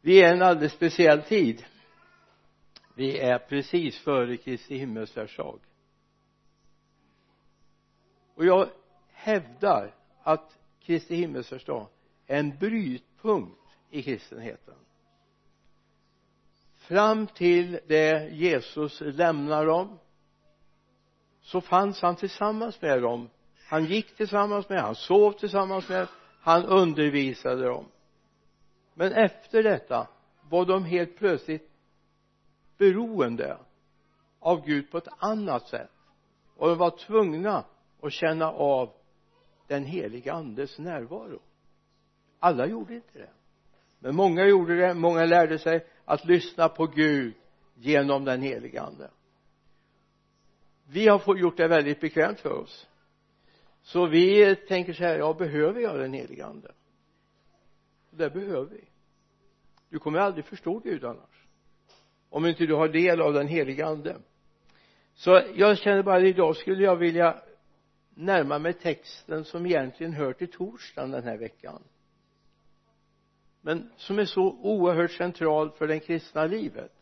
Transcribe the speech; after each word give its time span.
vi 0.00 0.22
är 0.22 0.28
i 0.28 0.36
en 0.36 0.42
alldeles 0.42 0.72
speciell 0.72 1.22
tid. 1.22 1.64
Vi 2.94 3.18
är 3.18 3.38
precis 3.38 3.98
före 3.98 4.36
Kristi 4.36 4.76
himmelsfärdsdag. 4.76 5.58
Och 8.34 8.44
jag 8.44 8.68
hävdar 9.12 9.94
att 10.22 10.58
Kristi 10.80 11.14
himmelsfärdsdag 11.16 11.86
är 12.26 12.38
en 12.38 12.58
brytpunkt 12.58 13.60
i 13.90 14.02
kristenheten. 14.02 14.74
Fram 16.76 17.26
till 17.26 17.80
det 17.86 18.28
Jesus 18.32 19.00
lämnar 19.00 19.66
dem 19.66 19.98
så 21.42 21.60
fanns 21.60 22.02
han 22.02 22.16
tillsammans 22.16 22.82
med 22.82 23.02
dem. 23.02 23.28
Han 23.68 23.84
gick 23.84 24.16
tillsammans 24.16 24.68
med 24.68 24.80
han 24.80 24.94
sov 24.94 25.32
tillsammans 25.32 25.88
med 25.88 26.08
han 26.40 26.64
undervisade 26.64 27.64
dem 27.64 27.86
men 28.94 29.12
efter 29.12 29.62
detta 29.62 30.08
var 30.48 30.64
de 30.66 30.84
helt 30.84 31.16
plötsligt 31.16 31.70
beroende 32.78 33.58
av 34.38 34.66
Gud 34.66 34.90
på 34.90 34.98
ett 34.98 35.08
annat 35.18 35.68
sätt. 35.68 35.90
Och 36.56 36.68
de 36.68 36.78
var 36.78 36.90
tvungna 36.90 37.64
att 38.00 38.12
känna 38.12 38.50
av 38.50 38.92
den 39.66 39.84
heliga 39.84 40.32
andes 40.32 40.78
närvaro. 40.78 41.40
Alla 42.38 42.66
gjorde 42.66 42.94
inte 42.94 43.18
det. 43.18 43.30
Men 43.98 44.16
många 44.16 44.46
gjorde 44.46 44.76
det. 44.76 44.94
Många 44.94 45.24
lärde 45.24 45.58
sig 45.58 45.86
att 46.04 46.24
lyssna 46.24 46.68
på 46.68 46.86
Gud 46.86 47.34
genom 47.74 48.24
den 48.24 48.42
heliga 48.42 48.82
ande. 48.82 49.10
Vi 50.86 51.08
har 51.08 51.18
fått 51.18 51.38
gjort 51.38 51.56
det 51.56 51.68
väldigt 51.68 52.00
bekvämt 52.00 52.40
för 52.40 52.52
oss. 52.52 52.88
Så 53.82 54.06
vi 54.06 54.56
tänker 54.56 54.92
så 54.92 55.04
här 55.04 55.18
ja 55.18 55.34
behöver 55.34 55.80
jag 55.80 55.98
den 55.98 56.12
heliga 56.12 56.46
ande? 56.46 56.72
Det 58.10 58.30
behöver 58.30 58.66
vi. 58.66 58.84
Du 59.88 59.98
kommer 59.98 60.18
aldrig 60.18 60.44
förstå 60.44 60.78
Gud 60.78 61.04
annars. 61.04 61.46
Om 62.30 62.46
inte 62.46 62.66
du 62.66 62.74
har 62.74 62.88
del 62.88 63.20
av 63.20 63.32
den 63.32 63.48
heliga 63.48 63.86
ande. 63.86 64.16
Så 65.14 65.42
jag 65.54 65.78
känner 65.78 66.02
bara 66.02 66.20
idag 66.20 66.56
skulle 66.56 66.84
jag 66.84 66.96
vilja 66.96 67.42
närma 68.14 68.58
mig 68.58 68.72
texten 68.72 69.44
som 69.44 69.66
egentligen 69.66 70.12
hör 70.12 70.32
till 70.32 70.50
torsdagen 70.50 71.10
den 71.10 71.24
här 71.24 71.36
veckan. 71.36 71.82
Men 73.60 73.90
som 73.96 74.18
är 74.18 74.24
så 74.24 74.42
oerhört 74.42 75.10
central 75.10 75.70
för 75.70 75.86
det 75.86 76.00
kristna 76.00 76.46
livet. 76.46 76.92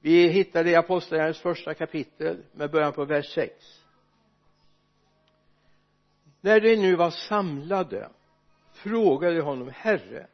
Vi 0.00 0.28
hittar 0.28 0.64
det 0.64 0.70
i 0.70 0.74
apostlagärningarnas 0.74 1.40
första 1.40 1.74
kapitel 1.74 2.42
med 2.52 2.70
början 2.70 2.92
på 2.92 3.04
vers 3.04 3.34
6 3.34 3.82
när 6.42 6.60
de 6.60 6.76
nu 6.76 6.96
var 6.96 7.10
samlade 7.10 8.08
frågade 8.82 9.40
honom 9.40 9.70
herre 9.74 10.26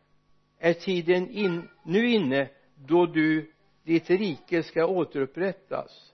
är 0.58 0.72
tiden 0.72 1.30
in, 1.30 1.68
nu 1.82 2.08
inne 2.08 2.48
då 2.74 3.06
du 3.06 3.52
ditt 3.84 4.10
rike 4.10 4.62
ska 4.62 4.86
återupprättas? 4.86 6.12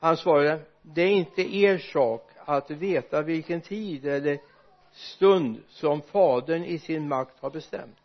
Han 0.00 0.16
svarade 0.16 0.60
det 0.82 1.02
är 1.02 1.10
inte 1.10 1.56
er 1.56 1.78
sak 1.78 2.30
att 2.44 2.70
veta 2.70 3.22
vilken 3.22 3.60
tid 3.60 4.06
eller 4.06 4.38
stund 4.92 5.62
som 5.68 6.02
fadern 6.02 6.64
i 6.64 6.78
sin 6.78 7.08
makt 7.08 7.40
har 7.40 7.50
bestämt. 7.50 7.96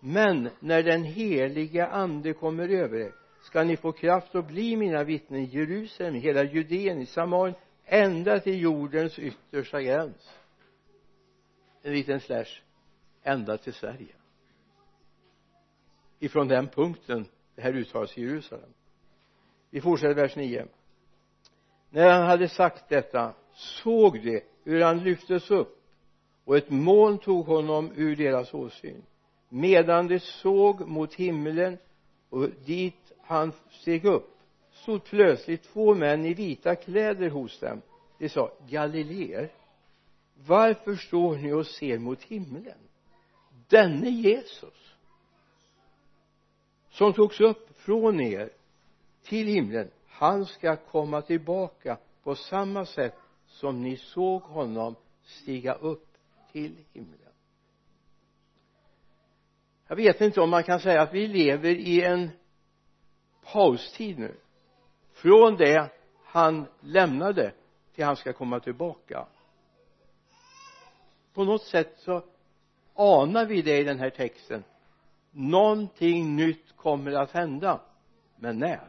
Men 0.00 0.48
när 0.60 0.82
den 0.82 1.04
heliga 1.04 1.86
ande 1.86 2.32
kommer 2.32 2.68
över 2.68 2.98
er 2.98 3.12
ska 3.42 3.64
ni 3.64 3.76
få 3.76 3.92
kraft 3.92 4.34
att 4.34 4.46
bli 4.46 4.76
mina 4.76 5.04
vittnen 5.04 5.40
i 5.40 5.44
Jerusalem, 5.44 6.14
hela 6.14 6.42
Judeen, 6.42 7.00
i 7.00 7.06
Samarien 7.06 7.56
ända 7.84 8.40
till 8.40 8.60
jordens 8.60 9.18
yttersta 9.18 9.82
gräns. 9.82 10.34
En 11.82 11.92
liten 11.92 12.20
slash 12.20 12.60
ända 13.22 13.58
till 13.58 13.74
Sverige. 13.74 14.14
Ifrån 16.18 16.48
den 16.48 16.68
punkten 16.68 17.26
det 17.54 17.62
här 17.62 17.72
uttalas 17.72 18.18
i 18.18 18.22
Jerusalem. 18.22 18.70
Vi 19.70 19.80
fortsätter 19.80 20.14
vers 20.14 20.36
9 20.36 20.66
när 21.92 22.10
han 22.10 22.26
hade 22.26 22.48
sagt 22.48 22.88
detta 22.88 23.34
såg 23.52 24.22
de 24.22 24.42
hur 24.64 24.80
han 24.82 25.04
lyftes 25.04 25.50
upp 25.50 25.78
och 26.44 26.56
ett 26.56 26.70
moln 26.70 27.18
tog 27.18 27.46
honom 27.46 27.92
ur 27.96 28.16
deras 28.16 28.54
åsyn. 28.54 29.02
Medan 29.48 30.08
de 30.08 30.20
såg 30.20 30.88
mot 30.88 31.14
himlen 31.14 31.78
och 32.28 32.48
dit 32.64 33.12
han 33.20 33.52
steg 33.70 34.04
upp 34.04 34.38
stod 34.82 35.04
plötsligt 35.04 35.62
två 35.62 35.94
män 35.94 36.26
i 36.26 36.34
vita 36.34 36.76
kläder 36.76 37.30
hos 37.30 37.60
dem. 37.60 37.82
De 38.18 38.28
sa 38.28 38.52
galileer 38.68 39.52
varför 40.46 40.96
står 40.96 41.36
ni 41.36 41.52
och 41.52 41.66
ser 41.66 41.98
mot 41.98 42.22
himlen? 42.22 42.78
Denne 43.68 44.10
Jesus 44.10 44.94
som 46.90 47.12
togs 47.12 47.40
upp 47.40 47.78
från 47.78 48.20
er 48.20 48.50
till 49.22 49.46
himlen 49.46 49.90
han 50.06 50.46
ska 50.46 50.76
komma 50.76 51.22
tillbaka 51.22 51.98
på 52.22 52.34
samma 52.34 52.86
sätt 52.86 53.14
som 53.46 53.82
ni 53.82 53.96
såg 53.96 54.42
honom 54.42 54.94
stiga 55.22 55.74
upp 55.74 56.08
till 56.52 56.76
himlen. 56.92 57.18
Jag 59.86 59.96
vet 59.96 60.20
inte 60.20 60.40
om 60.40 60.50
man 60.50 60.62
kan 60.62 60.80
säga 60.80 61.02
att 61.02 61.14
vi 61.14 61.26
lever 61.26 61.70
i 61.70 62.02
en 62.02 62.30
paustid 63.52 64.18
nu 64.18 64.36
från 65.22 65.56
det 65.56 65.90
han 66.24 66.66
lämnade 66.80 67.52
till 67.94 68.04
han 68.04 68.16
ska 68.16 68.32
komma 68.32 68.60
tillbaka. 68.60 69.26
På 71.34 71.44
något 71.44 71.62
sätt 71.62 71.94
så 71.98 72.22
anar 72.94 73.46
vi 73.46 73.62
det 73.62 73.78
i 73.78 73.84
den 73.84 73.98
här 73.98 74.10
texten. 74.10 74.64
Någonting 75.30 76.36
nytt 76.36 76.76
kommer 76.76 77.12
att 77.12 77.30
hända. 77.30 77.80
Men 78.36 78.58
när? 78.58 78.88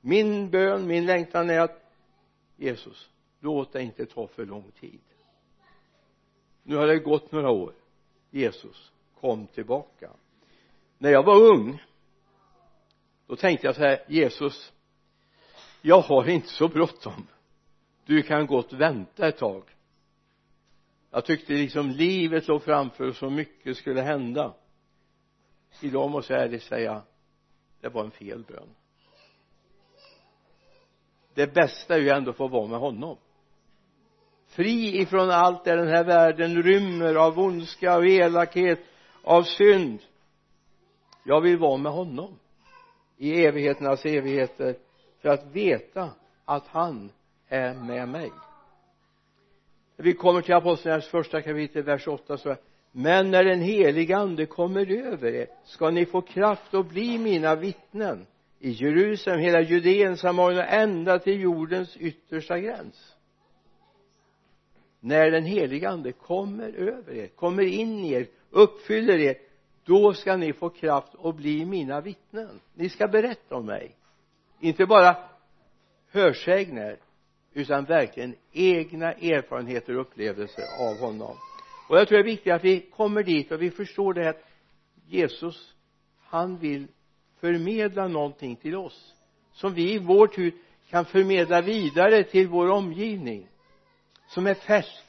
Min 0.00 0.50
bön, 0.50 0.86
min 0.86 1.06
längtan 1.06 1.50
är 1.50 1.60
att 1.60 1.92
Jesus 2.56 3.10
låt 3.40 3.72
det 3.72 3.82
inte 3.82 4.06
ta 4.06 4.26
för 4.26 4.46
lång 4.46 4.70
tid. 4.80 5.00
Nu 6.62 6.76
har 6.76 6.86
det 6.86 6.98
gått 6.98 7.32
några 7.32 7.50
år. 7.50 7.72
Jesus 8.30 8.92
kom 9.20 9.46
tillbaka. 9.46 10.10
När 10.98 11.10
jag 11.10 11.22
var 11.22 11.36
ung 11.36 11.82
då 13.26 13.36
tänkte 13.36 13.66
jag 13.66 13.74
så 13.76 13.80
här 13.80 14.04
Jesus 14.08 14.72
jag 15.86 16.00
har 16.00 16.28
inte 16.28 16.48
så 16.48 16.68
bråttom. 16.68 17.26
Du 18.04 18.22
kan 18.22 18.46
gott 18.46 18.72
vänta 18.72 19.28
ett 19.28 19.38
tag. 19.38 19.62
Jag 21.10 21.24
tyckte 21.24 21.52
liksom 21.52 21.90
livet 21.90 22.48
låg 22.48 22.62
framför 22.62 23.08
och 23.08 23.16
så 23.16 23.30
mycket 23.30 23.76
skulle 23.76 24.00
hända. 24.02 24.54
Idag 25.80 26.10
måste 26.10 26.32
jag 26.32 26.42
ärligt 26.42 26.62
säga 26.62 27.02
det 27.80 27.88
var 27.88 28.04
en 28.04 28.10
fel 28.10 28.44
bön. 28.48 28.68
Det 31.34 31.54
bästa 31.54 31.94
är 31.94 31.98
ju 31.98 32.08
ändå 32.08 32.30
att 32.30 32.36
få 32.36 32.48
vara 32.48 32.66
med 32.66 32.80
honom. 32.80 33.16
Fri 34.46 35.00
ifrån 35.00 35.30
allt 35.30 35.64
det 35.64 35.76
den 35.76 35.88
här 35.88 36.04
världen 36.04 36.62
rymmer 36.62 37.14
av 37.14 37.38
ondska 37.38 37.96
och 37.96 38.06
elakhet 38.06 38.80
av 39.22 39.42
synd. 39.42 39.98
Jag 41.24 41.40
vill 41.40 41.58
vara 41.58 41.76
med 41.76 41.92
honom 41.92 42.38
i 43.16 43.44
evigheternas 43.44 44.04
evigheter 44.04 44.85
för 45.26 45.32
att 45.32 45.46
veta 45.52 46.10
att 46.44 46.66
han 46.66 47.10
är 47.48 47.74
med 47.74 48.08
mig. 48.08 48.30
Vi 49.96 50.12
kommer 50.12 50.40
till 50.40 50.54
apostlagärningarnas 50.54 51.08
första 51.08 51.42
kapitel 51.42 51.82
vers 51.82 52.08
8 52.08 52.38
så 52.38 52.56
men 52.92 53.30
när 53.30 53.44
den 53.44 53.60
helige 53.60 54.16
ande 54.16 54.46
kommer 54.46 54.92
över 54.92 55.34
er 55.34 55.46
ska 55.64 55.90
ni 55.90 56.06
få 56.06 56.20
kraft 56.20 56.74
att 56.74 56.88
bli 56.88 57.18
mina 57.18 57.54
vittnen 57.54 58.26
i 58.58 58.70
Jerusalem, 58.70 59.40
hela 59.40 59.60
Judeen, 59.60 60.16
Samarien 60.16 60.58
och 60.58 60.72
ända 60.72 61.18
till 61.18 61.40
jordens 61.40 61.96
yttersta 61.96 62.58
gräns. 62.58 63.16
När 65.00 65.30
den 65.30 65.44
helige 65.44 65.88
ande 65.88 66.12
kommer 66.12 66.72
över 66.72 67.14
er, 67.14 67.26
kommer 67.26 67.62
in 67.62 68.04
i 68.04 68.12
er, 68.12 68.26
uppfyller 68.50 69.18
er 69.18 69.36
då 69.84 70.12
ska 70.12 70.36
ni 70.36 70.52
få 70.52 70.70
kraft 70.70 71.12
att 71.22 71.36
bli 71.36 71.64
mina 71.64 72.00
vittnen. 72.00 72.60
Ni 72.74 72.88
ska 72.88 73.08
berätta 73.08 73.56
om 73.56 73.66
mig 73.66 73.96
inte 74.60 74.86
bara 74.86 75.16
hörsägner 76.10 76.98
utan 77.52 77.84
verkligen 77.84 78.34
egna 78.52 79.12
erfarenheter 79.12 79.94
och 79.94 80.00
upplevelser 80.00 80.64
av 80.80 80.98
honom. 80.98 81.36
Och 81.88 81.98
jag 81.98 82.08
tror 82.08 82.18
det 82.18 82.22
är 82.22 82.24
viktigt 82.24 82.52
att 82.52 82.64
vi 82.64 82.80
kommer 82.80 83.22
dit 83.22 83.52
och 83.52 83.62
vi 83.62 83.70
förstår 83.70 84.14
det 84.14 84.28
att 84.28 84.44
Jesus 85.06 85.74
han 86.28 86.56
vill 86.58 86.86
förmedla 87.40 88.08
någonting 88.08 88.56
till 88.56 88.76
oss 88.76 89.14
som 89.52 89.74
vi 89.74 89.94
i 89.94 89.98
vår 89.98 90.26
tur 90.26 90.52
kan 90.90 91.04
förmedla 91.04 91.60
vidare 91.60 92.24
till 92.24 92.48
vår 92.48 92.70
omgivning 92.70 93.48
som 94.28 94.46
är 94.46 94.54
färskt 94.54 95.04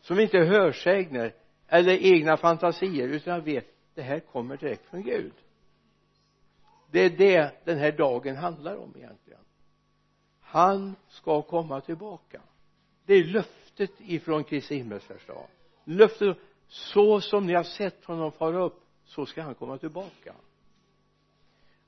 som 0.00 0.20
inte 0.20 0.38
är 0.38 0.44
hörsägner 0.44 1.34
eller 1.68 1.92
egna 1.92 2.36
fantasier 2.36 3.08
utan 3.08 3.34
jag 3.34 3.42
vet 3.42 3.66
det 3.94 4.02
här 4.02 4.20
kommer 4.20 4.56
direkt 4.56 4.90
från 4.90 5.02
Gud 5.02 5.32
det 6.90 7.00
är 7.00 7.10
det 7.10 7.52
den 7.64 7.78
här 7.78 7.92
dagen 7.92 8.36
handlar 8.36 8.76
om 8.76 8.94
egentligen. 8.96 9.40
Han 10.40 10.96
ska 11.08 11.42
komma 11.42 11.80
tillbaka. 11.80 12.40
Det 13.06 13.14
är 13.14 13.24
löftet 13.24 13.90
ifrån 13.98 14.44
Kristi 14.44 14.76
himmelsfärdsdag 14.76 15.46
löftet 15.88 16.36
så 16.68 17.20
som 17.20 17.46
ni 17.46 17.54
har 17.54 17.62
sett 17.62 18.04
honom 18.04 18.32
fara 18.32 18.58
upp 18.58 18.80
så 19.04 19.26
ska 19.26 19.42
han 19.42 19.54
komma 19.54 19.78
tillbaka. 19.78 20.34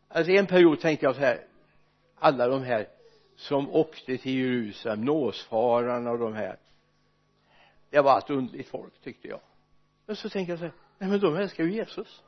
Alltså 0.09 0.33
en 0.33 0.47
period 0.47 0.81
tänkte 0.81 1.07
jag 1.07 1.15
så 1.15 1.21
här 1.21 1.45
alla 2.19 2.49
de 2.49 2.63
här 2.63 2.89
som 3.37 3.71
åkte 3.71 4.19
till 4.19 4.39
Jerusalem 4.39 5.05
nåsfararna 5.05 6.11
och 6.11 6.19
de 6.19 6.35
här. 6.35 6.59
Det 7.91 8.01
var 8.01 8.19
ett 8.19 8.31
underligt 8.31 8.69
folk 8.69 9.01
tyckte 9.01 9.29
jag. 9.29 9.41
Men 10.07 10.17
så 10.17 10.29
tänkte 10.29 10.53
jag 10.53 10.59
så 10.59 10.65
här 10.65 10.75
nej 10.99 11.11
men 11.11 11.21
de 11.21 11.37
älskar 11.37 11.65
ju 11.65 11.73
Jesus. 11.73 12.23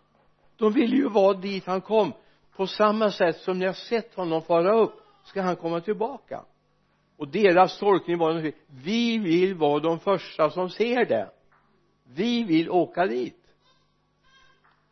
De 0.56 0.72
vill 0.72 0.92
ju 0.92 1.08
vara 1.08 1.34
dit 1.34 1.66
han 1.66 1.80
kom 1.80 2.12
på 2.56 2.66
samma 2.66 3.10
sätt 3.10 3.36
som 3.36 3.58
ni 3.58 3.66
har 3.66 3.72
sett 3.72 4.14
honom 4.14 4.42
fara 4.42 4.72
upp 4.74 4.94
ska 5.24 5.42
han 5.42 5.56
komma 5.56 5.80
tillbaka. 5.80 6.44
Och 7.16 7.28
deras 7.28 7.78
tolkning 7.78 8.18
var 8.18 8.52
vi 8.66 9.18
vill 9.18 9.54
vara 9.54 9.80
de 9.80 9.98
första 9.98 10.50
som 10.50 10.70
ser 10.70 11.04
det. 11.04 11.30
Vi 12.04 12.44
vill 12.44 12.70
åka 12.70 13.06
dit. 13.06 13.42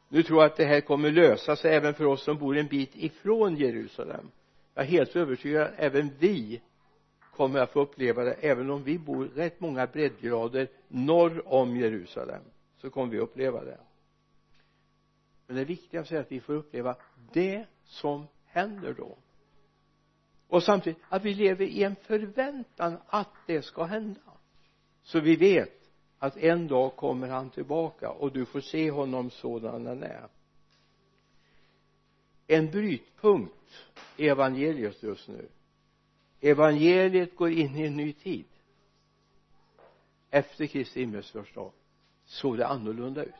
Nu 0.08 0.22
tror 0.22 0.42
jag 0.42 0.46
att 0.50 0.56
det 0.56 0.64
här 0.64 0.80
kommer 0.80 1.10
lösa 1.10 1.56
sig 1.56 1.74
även 1.74 1.94
för 1.94 2.04
oss 2.04 2.24
som 2.24 2.38
bor 2.38 2.56
en 2.56 2.66
bit 2.66 2.90
ifrån 2.94 3.56
Jerusalem. 3.56 4.30
Jag 4.74 4.84
är 4.84 4.88
helt 4.88 5.16
övertygad 5.16 5.62
att 5.62 5.74
även 5.76 6.10
vi 6.18 6.60
kommer 7.36 7.60
att 7.60 7.72
få 7.72 7.80
uppleva 7.80 8.24
det 8.24 8.32
även 8.32 8.70
om 8.70 8.82
vi 8.82 8.98
bor 8.98 9.24
rätt 9.24 9.60
många 9.60 9.86
breddgrader 9.86 10.68
norr 10.88 11.42
om 11.52 11.76
Jerusalem 11.76 12.42
så 12.76 12.90
kommer 12.90 13.12
vi 13.12 13.18
uppleva 13.18 13.64
det 13.64 13.78
men 15.50 15.56
det 15.56 15.64
viktigaste 15.64 16.16
är 16.16 16.20
att 16.20 16.32
vi 16.32 16.40
får 16.40 16.54
uppleva 16.54 16.96
det 17.32 17.66
som 17.84 18.26
händer 18.44 18.94
då. 18.94 19.16
Och 20.48 20.62
samtidigt 20.62 21.02
att 21.08 21.24
vi 21.24 21.34
lever 21.34 21.64
i 21.64 21.82
en 21.82 21.96
förväntan 21.96 22.96
att 23.06 23.28
det 23.46 23.62
ska 23.62 23.84
hända. 23.84 24.20
Så 25.02 25.20
vi 25.20 25.36
vet 25.36 25.90
att 26.18 26.36
en 26.36 26.68
dag 26.68 26.96
kommer 26.96 27.28
han 27.28 27.50
tillbaka 27.50 28.10
och 28.10 28.32
du 28.32 28.44
får 28.44 28.60
se 28.60 28.90
honom 28.90 29.30
sådan 29.30 29.86
han 29.86 30.02
är. 30.02 30.28
En 32.46 32.70
brytpunkt 32.70 33.86
i 34.16 34.28
evangeliet 34.28 35.02
just 35.02 35.28
nu. 35.28 35.48
Evangeliet 36.40 37.36
går 37.36 37.50
in 37.50 37.76
i 37.76 37.86
en 37.86 37.96
ny 37.96 38.12
tid. 38.12 38.46
Efter 40.30 40.66
Kristi 40.66 41.00
himmelsfärdsdag 41.00 41.72
såg 42.24 42.58
det 42.58 42.66
annorlunda 42.66 43.24
ut 43.24 43.34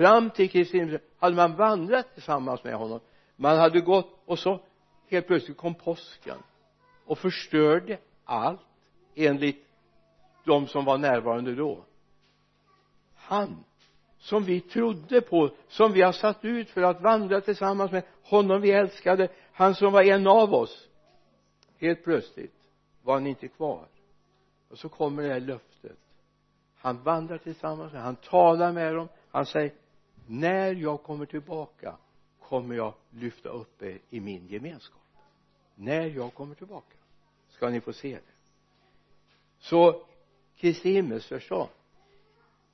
fram 0.00 0.30
till 0.30 0.50
Kristi 0.50 0.78
himmelsfärd 0.78 1.08
hade 1.18 1.36
man 1.36 1.56
vandrat 1.56 2.14
tillsammans 2.14 2.64
med 2.64 2.74
honom 2.74 3.00
man 3.36 3.58
hade 3.58 3.80
gått 3.80 4.22
och 4.24 4.38
så 4.38 4.60
helt 5.10 5.26
plötsligt 5.26 5.56
kom 5.56 5.74
påsken 5.74 6.38
och 7.04 7.18
förstörde 7.18 7.98
allt 8.24 8.60
enligt 9.14 9.66
de 10.44 10.66
som 10.66 10.84
var 10.84 10.98
närvarande 10.98 11.54
då. 11.54 11.84
Han 13.14 13.64
som 14.18 14.44
vi 14.44 14.60
trodde 14.60 15.20
på 15.20 15.50
som 15.68 15.92
vi 15.92 16.02
har 16.02 16.12
satt 16.12 16.44
ut 16.44 16.70
för 16.70 16.82
att 16.82 17.00
vandra 17.00 17.40
tillsammans 17.40 17.92
med 17.92 18.02
honom 18.22 18.60
vi 18.60 18.70
älskade 18.70 19.28
han 19.52 19.74
som 19.74 19.92
var 19.92 20.02
en 20.02 20.26
av 20.26 20.54
oss 20.54 20.88
helt 21.78 22.04
plötsligt 22.04 22.54
var 23.02 23.14
han 23.14 23.26
inte 23.26 23.48
kvar. 23.48 23.86
Och 24.70 24.78
så 24.78 24.88
kommer 24.88 25.22
det 25.22 25.32
här 25.32 25.40
löftet. 25.40 25.98
Han 26.76 27.02
vandrar 27.02 27.38
tillsammans 27.38 27.92
med 27.92 28.02
han 28.02 28.16
talar 28.16 28.72
med 28.72 28.94
dem 28.94 29.08
han 29.30 29.46
säger 29.46 29.72
när 30.30 30.74
jag 30.74 31.02
kommer 31.02 31.26
tillbaka 31.26 31.96
kommer 32.40 32.74
jag 32.74 32.94
lyfta 33.10 33.48
upp 33.48 33.82
er 33.82 33.98
i 34.10 34.20
min 34.20 34.46
gemenskap. 34.46 35.00
När 35.74 36.06
jag 36.06 36.34
kommer 36.34 36.54
tillbaka 36.54 36.96
ska 37.48 37.68
ni 37.68 37.80
få 37.80 37.92
se 37.92 38.14
det. 38.14 38.20
Så 39.58 40.02
Kristi 40.56 40.90
himmelsfärdsdag 40.92 41.68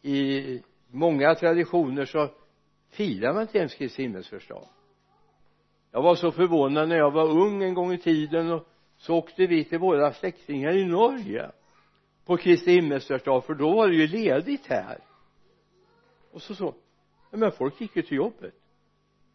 i 0.02 0.62
många 0.90 1.34
traditioner 1.34 2.04
så 2.04 2.28
firar 2.88 3.32
man 3.32 3.42
inte 3.42 3.58
ens 3.58 3.74
Kristi 3.74 4.02
himmelsfärdsdag 4.02 4.68
jag 5.96 6.02
var 6.02 6.14
så 6.14 6.32
förvånad 6.32 6.88
när 6.88 6.96
jag 6.96 7.10
var 7.10 7.28
ung 7.30 7.62
en 7.62 7.74
gång 7.74 7.92
i 7.92 7.98
tiden 7.98 8.52
och 8.52 8.66
så 8.96 9.16
åkte 9.16 9.46
vi 9.46 9.64
till 9.64 9.78
våra 9.78 10.12
släktingar 10.12 10.76
i 10.76 10.84
Norge 10.84 11.50
på 12.24 12.36
Kristi 12.36 12.70
himmelsfärdsdag 12.70 13.44
för 13.44 13.54
då 13.54 13.76
var 13.76 13.88
det 13.88 13.94
ju 13.94 14.06
ledigt 14.06 14.66
här. 14.66 14.98
Och 16.32 16.42
så 16.42 16.54
så 16.54 16.74
men 17.30 17.52
folk 17.52 17.80
gick 17.80 17.96
ju 17.96 18.02
till 18.02 18.16
jobbet. 18.16 18.54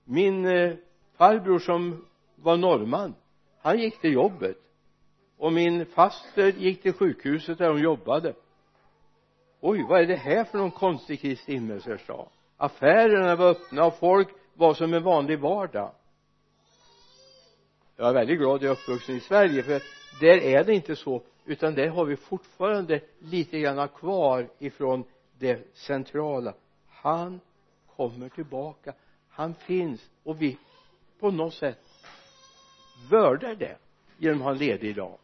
Min 0.03 0.45
eh, 0.45 0.73
farbror 1.17 1.59
som 1.59 2.05
var 2.35 2.57
norrman 2.57 3.15
han 3.61 3.79
gick 3.79 4.01
till 4.01 4.13
jobbet. 4.13 4.57
Och 5.37 5.53
min 5.53 5.85
faster 5.85 6.51
gick 6.51 6.81
till 6.81 6.93
sjukhuset 6.93 7.57
där 7.57 7.69
hon 7.69 7.81
jobbade. 7.81 8.33
Oj 9.59 9.85
vad 9.89 10.01
är 10.01 10.05
det 10.05 10.15
här 10.15 10.43
för 10.43 10.57
någon 10.57 10.71
konstig 10.71 11.21
Kristi 11.21 11.53
himmelsfärdsdag 11.53 12.27
affärerna 12.61 13.35
var 13.35 13.49
öppna 13.49 13.85
och 13.85 13.99
folk 13.99 14.27
var 14.53 14.73
som 14.73 14.93
en 14.93 15.03
vanlig 15.03 15.39
vardag. 15.39 15.91
Jag 17.95 18.09
är 18.09 18.13
väldigt 18.13 18.39
glad 18.39 18.55
att 18.55 18.61
jag 18.61 18.71
är 18.71 18.73
uppvuxen 18.73 19.15
i 19.15 19.19
Sverige 19.19 19.63
för 19.63 19.81
där 20.19 20.37
är 20.37 20.63
det 20.63 20.73
inte 20.73 20.95
så 20.95 21.21
utan 21.45 21.75
där 21.75 21.87
har 21.87 22.05
vi 22.05 22.15
fortfarande 22.15 23.01
lite 23.19 23.59
grann 23.59 23.87
kvar 23.87 24.49
ifrån 24.59 25.03
det 25.39 25.77
centrala. 25.77 26.53
Han 26.89 27.39
kommer 28.09 28.29
tillbaka. 28.29 28.93
Han 29.29 29.53
finns 29.53 30.09
och 30.23 30.41
vi 30.41 30.57
på 31.19 31.31
något 31.31 31.53
sätt 31.53 31.79
vördar 33.09 33.55
det 33.55 33.77
genom 34.17 34.37
att 34.37 34.43
ha 34.43 34.51
en 34.51 34.57
ledig 34.57 34.95
dag. 34.95 35.17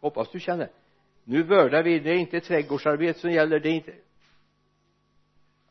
Hoppas 0.00 0.30
du 0.30 0.40
känner. 0.40 0.70
Nu 1.24 1.42
vördar 1.42 1.82
vi 1.82 1.98
det 1.98 2.10
är 2.10 2.14
inte 2.14 2.40
trädgårdsarbete 2.40 3.18
som 3.18 3.30
gäller 3.30 3.60
det 3.60 3.68
är 3.68 3.72
inte 3.72 3.94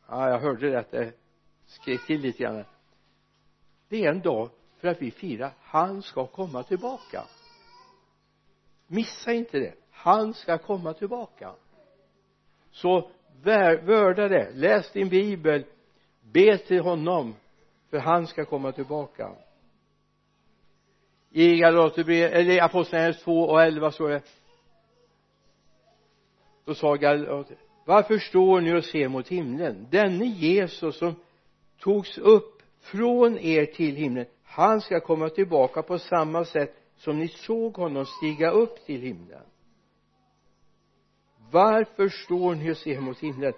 ja 0.08 0.28
jag 0.28 0.38
hörde 0.38 0.78
att 0.78 0.90
det 0.90 1.12
skrek 1.66 2.06
till 2.06 2.20
lite 2.20 2.42
grann. 2.42 2.64
Det 3.88 4.04
är 4.04 4.10
en 4.10 4.20
dag 4.20 4.50
för 4.78 4.88
att 4.88 5.02
vi 5.02 5.10
firar 5.10 5.52
han 5.60 6.02
ska 6.02 6.26
komma 6.26 6.62
tillbaka. 6.62 7.24
Missa 8.86 9.32
inte 9.32 9.58
det. 9.58 9.74
Han 9.90 10.34
ska 10.34 10.58
komma 10.58 10.94
tillbaka. 10.94 11.52
Så 12.70 13.10
vörda 13.42 14.28
det. 14.28 14.50
Läs 14.54 14.92
din 14.92 15.08
bibel 15.08 15.64
be 16.32 16.58
till 16.58 16.80
honom 16.80 17.34
för 17.90 17.98
han 17.98 18.26
ska 18.26 18.44
komma 18.44 18.72
tillbaka. 18.72 19.30
I 21.30 21.56
Galaterbrevet 21.56 22.32
eller 22.32 22.62
Apostlagärningarna 22.62 23.24
2 23.24 23.42
och 23.42 23.62
11 23.62 23.90
står 23.90 24.08
det 24.08 24.22
då 26.64 26.74
sa 26.74 26.94
Galater 26.94 27.56
varför 27.84 28.18
står 28.18 28.60
ni 28.60 28.74
och 28.74 28.84
ser 28.84 29.08
mot 29.08 29.28
himlen? 29.28 29.86
Denne 29.90 30.24
Jesus 30.24 30.98
som 30.98 31.14
togs 31.78 32.18
upp 32.18 32.62
från 32.80 33.38
er 33.38 33.66
till 33.66 33.96
himlen 33.96 34.26
han 34.44 34.80
ska 34.80 35.00
komma 35.00 35.28
tillbaka 35.28 35.82
på 35.82 35.98
samma 35.98 36.44
sätt 36.44 36.74
som 36.96 37.18
ni 37.18 37.28
såg 37.28 37.76
honom 37.76 38.06
stiga 38.06 38.50
upp 38.50 38.86
till 38.86 39.00
himlen. 39.00 39.42
Varför 41.50 42.08
står 42.08 42.54
ni 42.54 42.72
och 42.72 42.76
ser 42.76 43.00
mot 43.00 43.18
himlen? 43.18 43.52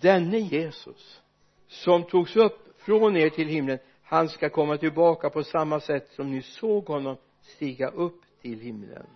Denne 0.00 0.38
Jesus 0.38 1.22
som 1.68 2.04
togs 2.04 2.36
upp 2.36 2.74
från 2.78 3.16
er 3.16 3.30
till 3.30 3.48
himlen 3.48 3.78
han 4.08 4.28
ska 4.28 4.50
komma 4.50 4.76
tillbaka 4.76 5.30
på 5.30 5.44
samma 5.44 5.80
sätt 5.80 6.08
som 6.10 6.30
ni 6.30 6.42
såg 6.42 6.86
honom 6.86 7.16
stiga 7.40 7.88
upp 7.88 8.20
till 8.42 8.60
himlen. 8.60 9.06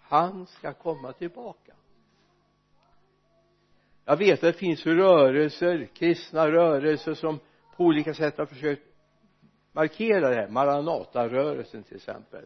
Han 0.00 0.46
ska 0.46 0.72
komma 0.72 1.12
tillbaka. 1.12 1.72
Jag 4.04 4.16
vet 4.16 4.34
att 4.34 4.40
det 4.40 4.52
finns 4.52 4.86
rörelser 4.86 5.88
kristna 5.94 6.50
rörelser 6.50 7.14
som 7.14 7.38
på 7.76 7.84
olika 7.84 8.14
sätt 8.14 8.38
har 8.38 8.46
försökt 8.46 8.82
markera 9.72 10.28
det 10.28 10.34
här. 10.34 10.48
Maranata-rörelsen 10.48 11.82
till 11.82 11.96
exempel. 11.96 12.44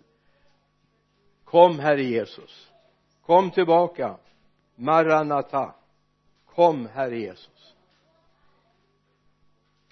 Kom 1.45 1.79
herre 1.79 2.03
Jesus. 2.03 2.71
Kom 3.23 3.51
tillbaka. 3.51 4.17
Maranata. 4.75 5.75
Kom 6.47 6.87
herre 6.87 7.19
Jesus 7.19 7.72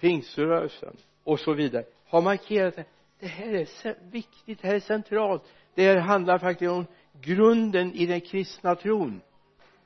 pingströrelsen 0.01 0.97
och 1.23 1.39
så 1.39 1.53
vidare 1.53 1.85
har 2.07 2.21
markerat 2.21 2.75
det. 2.75 2.85
Det 3.19 3.27
här 3.27 3.53
är 3.53 4.11
viktigt 4.11 4.61
det 4.61 4.67
här 4.67 4.75
är 4.75 4.79
centralt. 4.79 5.43
Det 5.75 5.83
här 5.87 5.97
handlar 5.97 6.37
faktiskt 6.37 6.71
om 6.71 6.85
grunden 7.21 7.93
i 7.93 8.05
den 8.05 8.21
kristna 8.21 8.75
tron. 8.75 9.21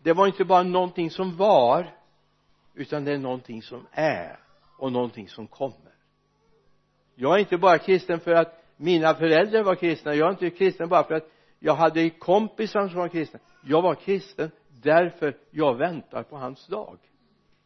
Det 0.04 0.14
var 0.14 0.28
inte 0.28 0.46
bara 0.46 0.64
någonting 0.64 1.12
som 1.12 1.38
var 1.38 1.94
utan 2.74 3.04
det 3.04 3.12
är 3.12 3.18
någonting 3.18 3.62
som 3.62 3.88
är 3.92 4.40
och 4.78 4.92
någonting 4.92 5.30
som 5.30 5.48
kommer. 5.48 5.96
Jag 7.16 7.36
är 7.36 7.40
inte 7.40 7.58
bara 7.58 7.78
kristen 7.78 8.20
för 8.20 8.32
att 8.32 8.64
mina 8.78 9.14
föräldrar 9.14 9.64
var 9.64 9.76
kristna. 9.76 10.16
Jag 10.16 10.28
är 10.28 10.32
inte 10.32 10.50
kristen 10.50 10.90
bara 10.90 11.04
för 11.04 11.14
att 11.14 11.32
jag 11.60 11.76
hade 11.76 12.10
kompisar 12.10 12.88
som 12.88 13.00
var 13.00 13.08
kristna. 13.08 13.40
Jag 13.64 13.82
var 13.82 13.96
kristen 13.96 14.52
därför 14.82 15.38
jag 15.52 15.76
väntar 15.76 16.24
på 16.24 16.38
hans 16.38 16.68
dag. 16.68 16.98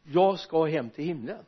Jag 0.02 0.38
ska 0.38 0.64
hem 0.64 0.90
till 0.90 1.04
himlen 1.04 1.44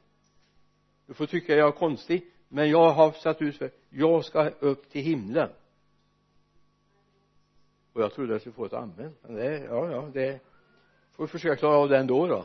du 1.07 1.15
får 1.15 1.27
tycka 1.27 1.55
jag 1.55 1.69
är 1.69 1.73
konstig 1.73 2.27
men 2.49 2.71
jag 2.71 2.91
har 2.91 3.13
satt 3.13 3.43
ut 3.43 3.57
för 3.57 3.71
jag 3.89 4.25
ska 4.25 4.49
upp 4.49 4.91
till 4.91 5.03
himlen. 5.03 5.51
Och 7.93 8.03
jag 8.03 8.13
trodde 8.15 8.33
jag 8.33 8.41
skulle 8.41 8.55
få 8.55 8.65
ett 8.65 8.73
amen 8.73 9.15
men 9.23 9.35
det 9.35 9.59
ja 9.59 9.91
ja 9.91 10.11
det 10.13 10.41
får 11.13 11.25
vi 11.25 11.29
försöka 11.29 11.57
klara 11.57 11.77
av 11.77 11.89
det 11.89 11.99
ändå 11.99 12.27
då. 12.27 12.45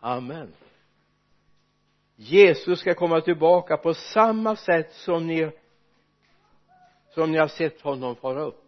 Amen. 0.00 0.52
Jesus 2.16 2.80
ska 2.80 2.94
komma 2.94 3.20
tillbaka 3.20 3.76
på 3.76 3.94
samma 3.94 4.56
sätt 4.56 4.92
som 4.92 5.26
ni 5.26 5.50
som 7.10 7.32
ni 7.32 7.38
har 7.38 7.48
sett 7.48 7.80
honom 7.80 8.16
fara 8.16 8.42
upp. 8.42 8.64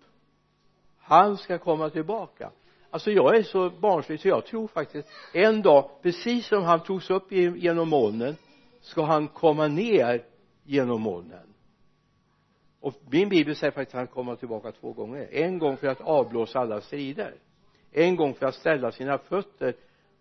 Han 0.99 1.37
ska 1.37 1.59
komma 1.59 1.91
tillbaka 1.91 2.51
alltså 2.91 3.11
jag 3.11 3.37
är 3.37 3.43
så 3.43 3.71
barnslig 3.71 4.21
så 4.21 4.29
jag 4.29 4.47
tror 4.47 4.69
faktiskt 4.69 5.09
en 5.35 5.63
dag 5.63 5.91
precis 6.03 6.47
som 6.47 6.63
han 6.63 6.81
togs 6.81 7.11
upp 7.11 7.33
genom 7.33 7.89
molnen 7.89 8.37
ska 8.81 9.05
han 9.05 9.29
komma 9.29 9.69
ner 9.69 10.25
genom 10.65 11.01
molnen. 11.01 11.55
Och 12.81 12.95
min 13.11 13.29
bibel 13.29 13.57
säger 13.57 13.71
faktiskt 13.71 13.95
att 13.95 13.99
han 13.99 14.07
kommer 14.07 14.37
tillbaka 14.37 14.73
två 14.73 14.93
gånger. 14.93 15.29
En 15.33 15.59
gång 15.59 15.77
för 15.77 15.87
att 15.87 16.01
avblåsa 16.01 16.59
alla 16.59 16.81
strider. 16.81 17.35
En 17.93 18.17
gång 18.17 18.35
för 18.35 18.47
att 18.47 18.55
ställa 18.55 18.93
sina 18.93 19.19
fötter 19.19 19.75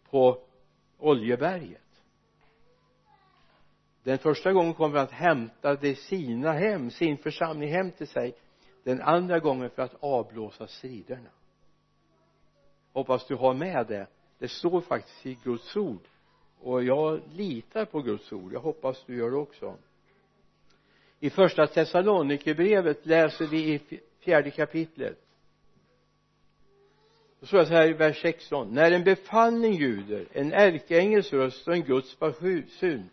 på 0.10 0.38
oljeberget. 0.98 1.82
Den 4.04 4.18
första 4.18 4.54
gången 4.54 4.74
kommer 4.74 4.96
han 4.96 5.06
att 5.06 5.12
hämta 5.12 5.76
de 5.76 5.96
sina 5.96 6.52
hem, 6.52 6.92
sin 6.92 7.18
församling 7.18 7.72
hem 7.72 7.92
till 7.92 8.08
sig. 8.08 8.36
Den 8.84 9.02
andra 9.02 9.40
gången 9.40 9.70
för 9.70 9.82
att 9.82 9.96
avblåsa 10.00 10.68
striderna 10.68 11.30
hoppas 12.94 13.28
du 13.28 13.36
har 13.36 13.54
med 13.54 13.88
det. 13.88 14.08
Det 14.40 14.48
står 14.48 14.82
faktiskt 14.82 15.26
i 15.26 15.38
Guds 15.44 15.76
ord. 15.76 16.02
Och 16.60 16.84
jag 16.84 17.22
litar 17.32 17.86
på 17.86 18.02
Guds 18.02 18.32
ord. 18.32 18.54
Jag 18.54 18.60
hoppas 18.60 19.04
du 19.06 19.18
gör 19.18 19.32
det 19.32 19.38
också. 19.38 19.76
I 21.20 21.30
första 21.30 21.68
Thessalonikerbrevet 21.68 23.06
läser 23.06 23.48
vi 23.48 23.74
i 23.74 24.00
fjärde 24.20 24.52
kapitlet. 24.52 25.18
Då 27.40 27.46
står 27.46 27.58
det 27.58 27.66
så 27.66 27.74
här 27.74 27.90
i 27.90 27.94
vers 27.94 28.22
16 28.22 28.74
när 28.74 28.92
en 28.92 29.04
befallning 29.04 29.74
ljuder 29.74 30.28
en 30.32 30.54
ärkeängels 30.54 31.34
röst 31.34 31.68
och 31.68 31.74
en 31.74 31.84
Guds 31.84 32.20
basun 32.20 33.10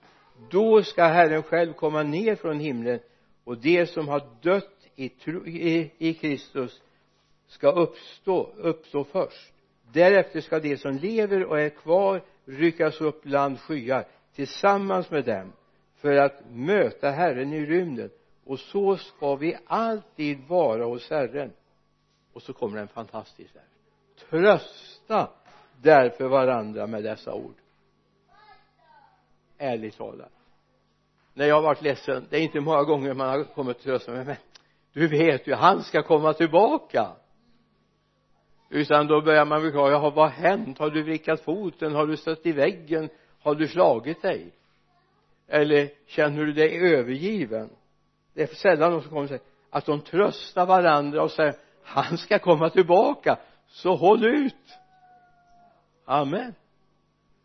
då 0.50 0.82
ska 0.82 1.04
Herren 1.04 1.42
själv 1.42 1.72
komma 1.72 2.02
ner 2.02 2.36
från 2.36 2.60
himlen 2.60 3.00
och 3.44 3.58
de 3.58 3.86
som 3.86 4.08
har 4.08 4.28
dött 4.42 4.88
i, 4.96 5.08
tro, 5.08 5.46
i, 5.46 5.92
i 5.98 6.14
Kristus 6.14 6.82
ska 7.46 7.70
uppstå, 7.70 8.52
uppstå 8.56 9.04
först 9.04 9.52
därefter 9.92 10.40
ska 10.40 10.60
de 10.60 10.76
som 10.76 10.96
lever 10.96 11.44
och 11.44 11.60
är 11.60 11.68
kvar 11.68 12.22
ryckas 12.44 13.00
upp 13.00 13.22
bland 13.22 13.60
skyar 13.60 14.04
tillsammans 14.34 15.10
med 15.10 15.24
dem 15.24 15.52
för 15.96 16.16
att 16.16 16.50
möta 16.50 17.10
Herren 17.10 17.52
i 17.52 17.66
rymden. 17.66 18.10
Och 18.44 18.58
så 18.58 18.96
ska 18.96 19.34
vi 19.34 19.56
alltid 19.66 20.38
vara 20.48 20.84
hos 20.84 21.10
Herren. 21.10 21.52
Och 22.32 22.42
så 22.42 22.52
kommer 22.52 22.78
en 22.78 22.88
fantastisk 22.88 23.56
vers 23.56 23.62
trösta 24.30 25.30
därför 25.82 26.28
varandra 26.28 26.86
med 26.86 27.04
dessa 27.04 27.34
ord. 27.34 27.54
Ärligt 29.58 29.96
talat. 29.96 30.32
När 31.34 31.46
jag 31.46 31.54
har 31.54 31.62
varit 31.62 31.82
ledsen 31.82 32.26
det 32.30 32.36
är 32.36 32.40
inte 32.40 32.60
många 32.60 32.82
gånger 32.82 33.14
man 33.14 33.28
har 33.28 33.44
kommit 33.44 33.76
till 33.76 33.84
trösta 33.84 34.12
mig. 34.12 34.24
Men 34.24 34.36
du 34.92 35.06
vet 35.08 35.46
ju 35.46 35.54
han 35.54 35.82
ska 35.82 36.02
komma 36.02 36.32
tillbaka 36.32 37.16
utan 38.70 39.06
då 39.06 39.20
börjar 39.20 39.44
man 39.44 39.60
förklara 39.60 39.90
jaha 39.90 40.10
vad 40.10 40.30
har 40.30 40.36
hänt? 40.36 40.78
Har 40.78 40.90
du 40.90 41.02
vrickat 41.02 41.40
foten? 41.40 41.94
Har 41.94 42.06
du 42.06 42.16
stött 42.16 42.46
i 42.46 42.52
väggen? 42.52 43.08
Har 43.40 43.54
du 43.54 43.68
slagit 43.68 44.22
dig? 44.22 44.52
Eller 45.48 45.90
känner 46.06 46.44
du 46.44 46.52
dig 46.52 46.94
övergiven? 46.94 47.70
Det 48.34 48.42
är 48.42 48.46
sällan 48.46 48.92
de 48.92 49.00
som 49.00 49.10
kommer 49.10 49.22
och 49.22 49.28
säger 49.28 49.42
att 49.70 49.86
de 49.86 50.00
tröstar 50.00 50.66
varandra 50.66 51.22
och 51.22 51.30
säger 51.30 51.54
han 51.82 52.18
ska 52.18 52.38
komma 52.38 52.70
tillbaka 52.70 53.38
så 53.66 53.94
håll 53.96 54.24
ut. 54.24 54.78
Amen. 56.04 56.54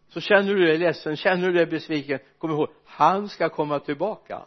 Så 0.10 0.22
känner 0.22 0.54
du 0.54 0.66
dig 0.66 0.78
ledsen 0.78 1.16
känner 1.16 1.48
du 1.48 1.54
dig 1.54 1.66
besviken 1.66 2.20
kom 2.38 2.52
ihåg 2.52 2.70
han 2.86 3.30
ska 3.30 3.50
komma 3.50 3.80
tillbaka. 3.80 4.46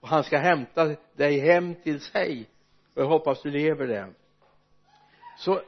Och 0.00 0.08
han 0.08 0.24
ska 0.24 0.38
hämta 0.38 0.96
dig 1.16 1.38
hem 1.38 1.74
till 1.74 2.00
sig. 2.00 2.48
Och 2.94 3.02
jag 3.02 3.06
hoppas 3.06 3.42
du 3.42 3.50
lever 3.50 3.86
det. 3.86 4.08
Så 5.38 5.60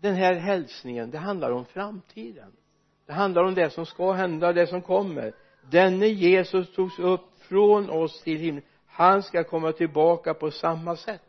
den 0.00 0.14
här 0.14 0.34
hälsningen 0.34 1.10
det 1.10 1.18
handlar 1.18 1.50
om 1.50 1.64
framtiden. 1.64 2.52
Det 3.06 3.12
handlar 3.12 3.44
om 3.44 3.54
det 3.54 3.70
som 3.70 3.86
ska 3.86 4.12
hända 4.12 4.52
det 4.52 4.66
som 4.66 4.82
kommer. 4.82 5.32
Denne 5.70 6.06
Jesus 6.06 6.74
togs 6.74 6.98
upp 6.98 7.40
från 7.40 7.90
oss 7.90 8.22
till 8.22 8.38
himlen. 8.38 8.64
Han 8.86 9.22
ska 9.22 9.44
komma 9.44 9.72
tillbaka 9.72 10.34
på 10.34 10.50
samma 10.50 10.96
sätt. 10.96 11.22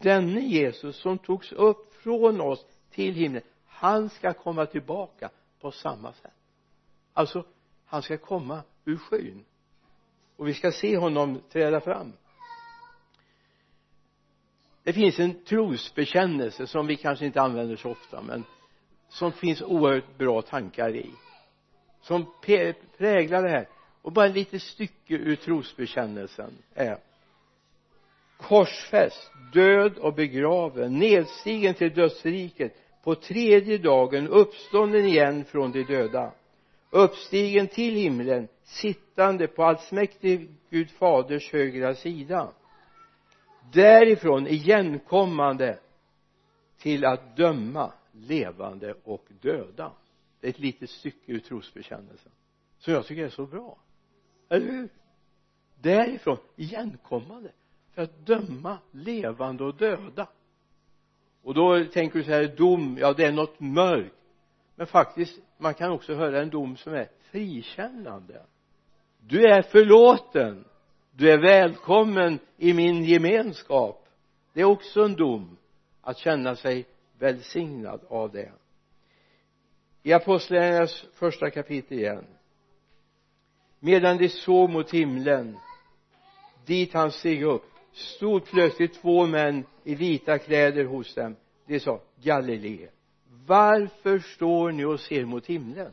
Denne 0.00 0.40
Jesus 0.40 0.96
som 0.96 1.18
togs 1.18 1.52
upp 1.52 1.94
från 1.94 2.40
oss 2.40 2.66
till 2.90 3.14
himlen 3.14 3.42
han 3.78 4.08
ska 4.08 4.32
komma 4.32 4.66
tillbaka 4.66 5.30
på 5.60 5.70
samma 5.70 6.12
sätt. 6.12 6.32
Alltså 7.12 7.44
han 7.84 8.02
ska 8.02 8.18
komma 8.18 8.62
ur 8.84 8.96
skyn. 8.96 9.44
Och 10.36 10.48
vi 10.48 10.54
ska 10.54 10.72
se 10.72 10.96
honom 10.96 11.40
träda 11.52 11.80
fram 11.80 12.12
det 14.88 14.92
finns 14.92 15.18
en 15.18 15.44
trosbekännelse 15.44 16.66
som 16.66 16.86
vi 16.86 16.96
kanske 16.96 17.26
inte 17.26 17.40
använder 17.40 17.76
så 17.76 17.90
ofta 17.90 18.22
men 18.22 18.44
som 19.08 19.32
finns 19.32 19.62
oerhört 19.62 20.18
bra 20.18 20.42
tankar 20.42 20.96
i. 20.96 21.10
Som 22.00 22.26
präglar 22.98 23.42
det 23.42 23.48
här. 23.48 23.68
Och 24.02 24.12
bara 24.12 24.26
ett 24.26 24.34
litet 24.34 24.62
stycke 24.62 25.14
ur 25.14 25.36
trosbekännelsen 25.36 26.50
är 26.74 26.98
korsfäst, 28.36 29.30
död 29.52 29.98
och 29.98 30.14
begraven, 30.14 30.98
nedstigen 30.98 31.74
till 31.74 31.94
dödsriket 31.94 32.76
på 33.04 33.14
tredje 33.14 33.78
dagen 33.78 34.28
uppstånden 34.28 35.06
igen 35.06 35.44
från 35.44 35.72
de 35.72 35.82
döda 35.82 36.32
uppstigen 36.90 37.68
till 37.68 37.94
himlen 37.94 38.48
sittande 38.64 39.46
på 39.46 39.64
allsmäktig 39.64 40.48
Gud 40.70 40.90
faders 40.90 41.52
högra 41.52 41.94
sida 41.94 42.52
därifrån 43.72 44.46
igenkommande 44.46 45.78
till 46.78 47.04
att 47.04 47.36
döma 47.36 47.92
levande 48.12 48.94
och 49.04 49.26
döda. 49.40 49.92
Det 50.40 50.46
är 50.46 50.50
ett 50.50 50.58
litet 50.58 50.90
stycke 50.90 51.32
ur 51.32 51.38
trosbekännelsen. 51.38 52.32
Som 52.78 52.92
jag 52.92 53.06
tycker 53.06 53.24
är 53.24 53.28
så 53.28 53.46
bra. 53.46 53.78
Eller 54.48 54.66
hur? 54.66 54.88
Därifrån 55.80 56.38
igenkommande 56.56 57.52
för 57.94 58.02
att 58.02 58.26
döma 58.26 58.78
levande 58.90 59.64
och 59.64 59.76
döda. 59.76 60.28
Och 61.42 61.54
då 61.54 61.84
tänker 61.84 62.18
du 62.18 62.24
så 62.24 62.30
här 62.30 62.56
dom 62.56 62.98
ja 63.00 63.12
det 63.12 63.24
är 63.24 63.32
något 63.32 63.60
mörkt. 63.60 64.14
Men 64.74 64.86
faktiskt 64.86 65.40
man 65.56 65.74
kan 65.74 65.90
också 65.90 66.14
höra 66.14 66.42
en 66.42 66.50
dom 66.50 66.76
som 66.76 66.94
är 66.94 67.08
frikännande. 67.30 68.42
Du 69.20 69.42
är 69.42 69.62
förlåten 69.62 70.64
du 71.18 71.30
är 71.30 71.38
välkommen 71.38 72.38
i 72.56 72.72
min 72.72 73.04
gemenskap. 73.04 74.08
Det 74.52 74.60
är 74.60 74.64
också 74.64 75.02
en 75.04 75.14
dom 75.14 75.56
att 76.00 76.18
känna 76.18 76.56
sig 76.56 76.86
välsignad 77.18 78.00
av 78.08 78.32
det. 78.32 78.52
I 80.02 80.12
apostlagärningarnas 80.12 81.04
första 81.14 81.50
kapitel 81.50 81.98
igen. 81.98 82.24
Medan 83.80 84.16
de 84.16 84.28
såg 84.28 84.70
mot 84.70 84.90
himlen 84.90 85.58
dit 86.66 86.92
han 86.92 87.12
steg 87.12 87.42
upp 87.42 87.70
stod 87.92 88.44
plötsligt 88.44 88.94
två 88.94 89.26
män 89.26 89.64
i 89.84 89.94
vita 89.94 90.38
kläder 90.38 90.84
hos 90.84 91.14
dem. 91.14 91.36
De 91.66 91.80
sa 91.80 92.00
Galilee 92.22 92.88
varför 93.46 94.18
står 94.18 94.72
ni 94.72 94.84
och 94.84 95.00
ser 95.00 95.24
mot 95.24 95.46
himlen? 95.46 95.92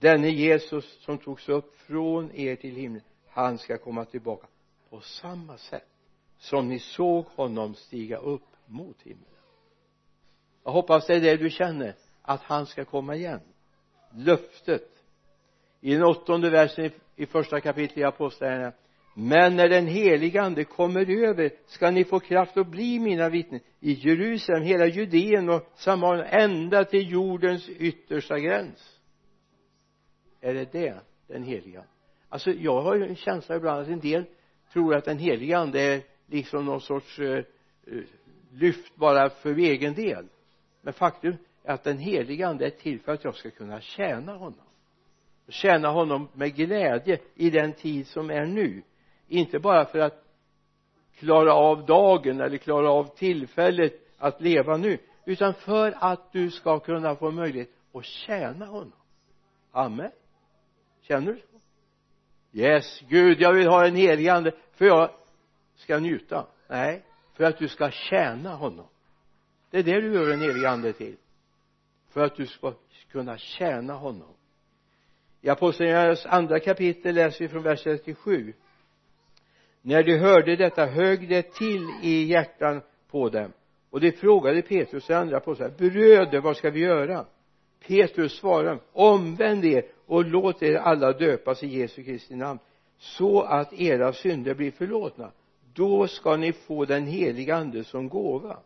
Denne 0.00 0.28
Jesus 0.28 0.98
som 1.04 1.18
togs 1.18 1.48
upp 1.48 1.78
från 1.78 2.30
er 2.34 2.56
till 2.56 2.76
himlen 2.76 3.02
han 3.34 3.58
ska 3.58 3.78
komma 3.78 4.04
tillbaka 4.04 4.46
på 4.90 5.00
samma 5.00 5.58
sätt 5.58 5.88
som 6.38 6.68
ni 6.68 6.78
såg 6.78 7.24
honom 7.26 7.74
stiga 7.74 8.16
upp 8.16 8.46
mot 8.66 9.02
himlen. 9.02 9.24
Jag 10.64 10.72
hoppas 10.72 11.06
det 11.06 11.14
är 11.14 11.20
det 11.20 11.36
du 11.36 11.50
känner 11.50 11.94
att 12.22 12.42
han 12.42 12.66
ska 12.66 12.84
komma 12.84 13.14
igen. 13.16 13.40
Löftet. 14.12 14.90
I 15.80 15.94
den 15.94 16.04
åttonde 16.04 16.50
versen 16.50 16.90
i 17.16 17.26
första 17.26 17.60
kapitlet 17.60 17.98
i 17.98 18.04
apostlagärningarna. 18.04 18.72
Men 19.14 19.56
när 19.56 19.68
den 19.68 19.86
helige 19.86 20.42
ande 20.42 20.64
kommer 20.64 21.10
över 21.10 21.50
ska 21.66 21.90
ni 21.90 22.04
få 22.04 22.20
kraft 22.20 22.56
att 22.56 22.66
bli 22.66 22.98
mina 22.98 23.28
vittnen 23.28 23.60
i 23.80 23.92
Jerusalem, 23.92 24.62
hela 24.62 24.86
Judeen 24.86 25.48
och 25.48 25.68
Samarien 25.74 26.26
ända 26.26 26.84
till 26.84 27.10
jordens 27.10 27.68
yttersta 27.68 28.38
gräns. 28.38 29.00
Är 30.40 30.54
det 30.54 30.72
det 30.72 31.00
den 31.26 31.42
heliga 31.42 31.84
alltså 32.34 32.50
jag 32.50 32.82
har 32.82 32.94
ju 32.94 33.06
en 33.06 33.16
känsla 33.16 33.56
ibland 33.56 33.82
att 33.82 33.88
en 33.88 34.00
del 34.00 34.24
tror 34.72 34.94
att 34.94 35.04
den 35.04 35.18
heliga 35.18 35.58
ande 35.58 35.80
är 35.80 36.02
liksom 36.26 36.64
någon 36.64 36.80
sorts 36.80 37.18
uh, 37.18 37.44
lyft 38.52 38.96
bara 38.96 39.30
för 39.30 39.58
egen 39.58 39.94
del. 39.94 40.28
Men 40.82 40.92
faktum 40.92 41.36
är 41.62 41.72
att 41.72 41.84
den 41.84 41.98
heliga 41.98 42.48
ande 42.48 42.66
är 42.66 42.70
till 42.70 43.00
för 43.00 43.12
att 43.12 43.24
jag 43.24 43.34
ska 43.34 43.50
kunna 43.50 43.80
tjäna 43.80 44.32
honom. 44.32 44.66
Tjäna 45.48 45.88
honom 45.88 46.28
med 46.32 46.54
glädje 46.54 47.18
i 47.34 47.50
den 47.50 47.72
tid 47.72 48.06
som 48.06 48.30
är 48.30 48.44
nu. 48.44 48.82
Inte 49.28 49.58
bara 49.58 49.84
för 49.84 49.98
att 49.98 50.24
klara 51.18 51.54
av 51.54 51.86
dagen 51.86 52.40
eller 52.40 52.56
klara 52.56 52.90
av 52.90 53.16
tillfället 53.16 53.92
att 54.18 54.40
leva 54.40 54.76
nu 54.76 54.98
utan 55.24 55.54
för 55.54 55.94
att 55.98 56.32
du 56.32 56.50
ska 56.50 56.78
kunna 56.78 57.16
få 57.16 57.30
möjlighet 57.30 57.70
att 57.92 58.04
tjäna 58.04 58.66
honom. 58.66 58.98
Amen. 59.72 60.10
Känner 61.00 61.32
du? 61.32 61.40
så 61.53 61.53
yes 62.54 63.00
Gud 63.08 63.40
jag 63.40 63.52
vill 63.52 63.66
ha 63.66 63.86
en 63.86 63.96
heligande 63.96 64.52
för 64.72 64.84
jag 64.84 65.10
ska 65.74 65.98
njuta? 65.98 66.46
Nej 66.68 67.02
för 67.34 67.44
att 67.44 67.58
du 67.58 67.68
ska 67.68 67.90
tjäna 67.90 68.54
honom. 68.54 68.86
Det 69.70 69.78
är 69.78 69.82
det 69.82 70.00
du 70.00 70.14
gör 70.14 70.30
en 70.30 70.40
heligande 70.40 70.92
till. 70.92 71.16
För 72.10 72.24
att 72.24 72.36
du 72.36 72.46
ska 72.46 72.72
kunna 73.10 73.38
tjäna 73.38 73.92
honom. 73.92 74.34
I 75.40 75.48
apostlagärningarnas 75.48 76.26
andra 76.26 76.60
kapitel 76.60 77.14
läser 77.14 77.44
vi 77.44 77.48
från 77.48 77.62
vers 77.62 77.82
37 77.82 78.52
när 79.82 80.02
de 80.02 80.18
hörde 80.18 80.56
detta 80.56 80.86
högg 80.86 81.28
det 81.28 81.42
till 81.42 81.88
i 82.02 82.24
hjärtan 82.24 82.80
på 83.10 83.28
dem. 83.28 83.52
Och 83.90 84.00
de 84.00 84.12
frågade 84.12 84.62
Petrus 84.62 85.10
och 85.10 85.16
andra 85.16 85.36
apostlar 85.36 85.68
bröder 85.68 86.40
vad 86.40 86.56
ska 86.56 86.70
vi 86.70 86.80
göra? 86.80 87.26
Petrus 87.86 88.32
svarade 88.32 88.80
omvänd 88.92 89.64
er 89.64 89.84
och 90.06 90.24
låt 90.24 90.62
er 90.62 90.74
alla 90.74 91.12
döpas 91.12 91.62
i 91.62 91.66
Jesu 91.66 92.04
Kristi 92.04 92.36
namn 92.36 92.58
så 92.98 93.42
att 93.42 93.72
era 93.72 94.12
synder 94.12 94.54
blir 94.54 94.70
förlåtna. 94.70 95.30
Då 95.74 96.08
ska 96.08 96.36
ni 96.36 96.52
få 96.52 96.84
den 96.84 97.06
heliga 97.06 97.56
ande 97.56 97.84
som 97.84 98.08
gåva. 98.08 98.58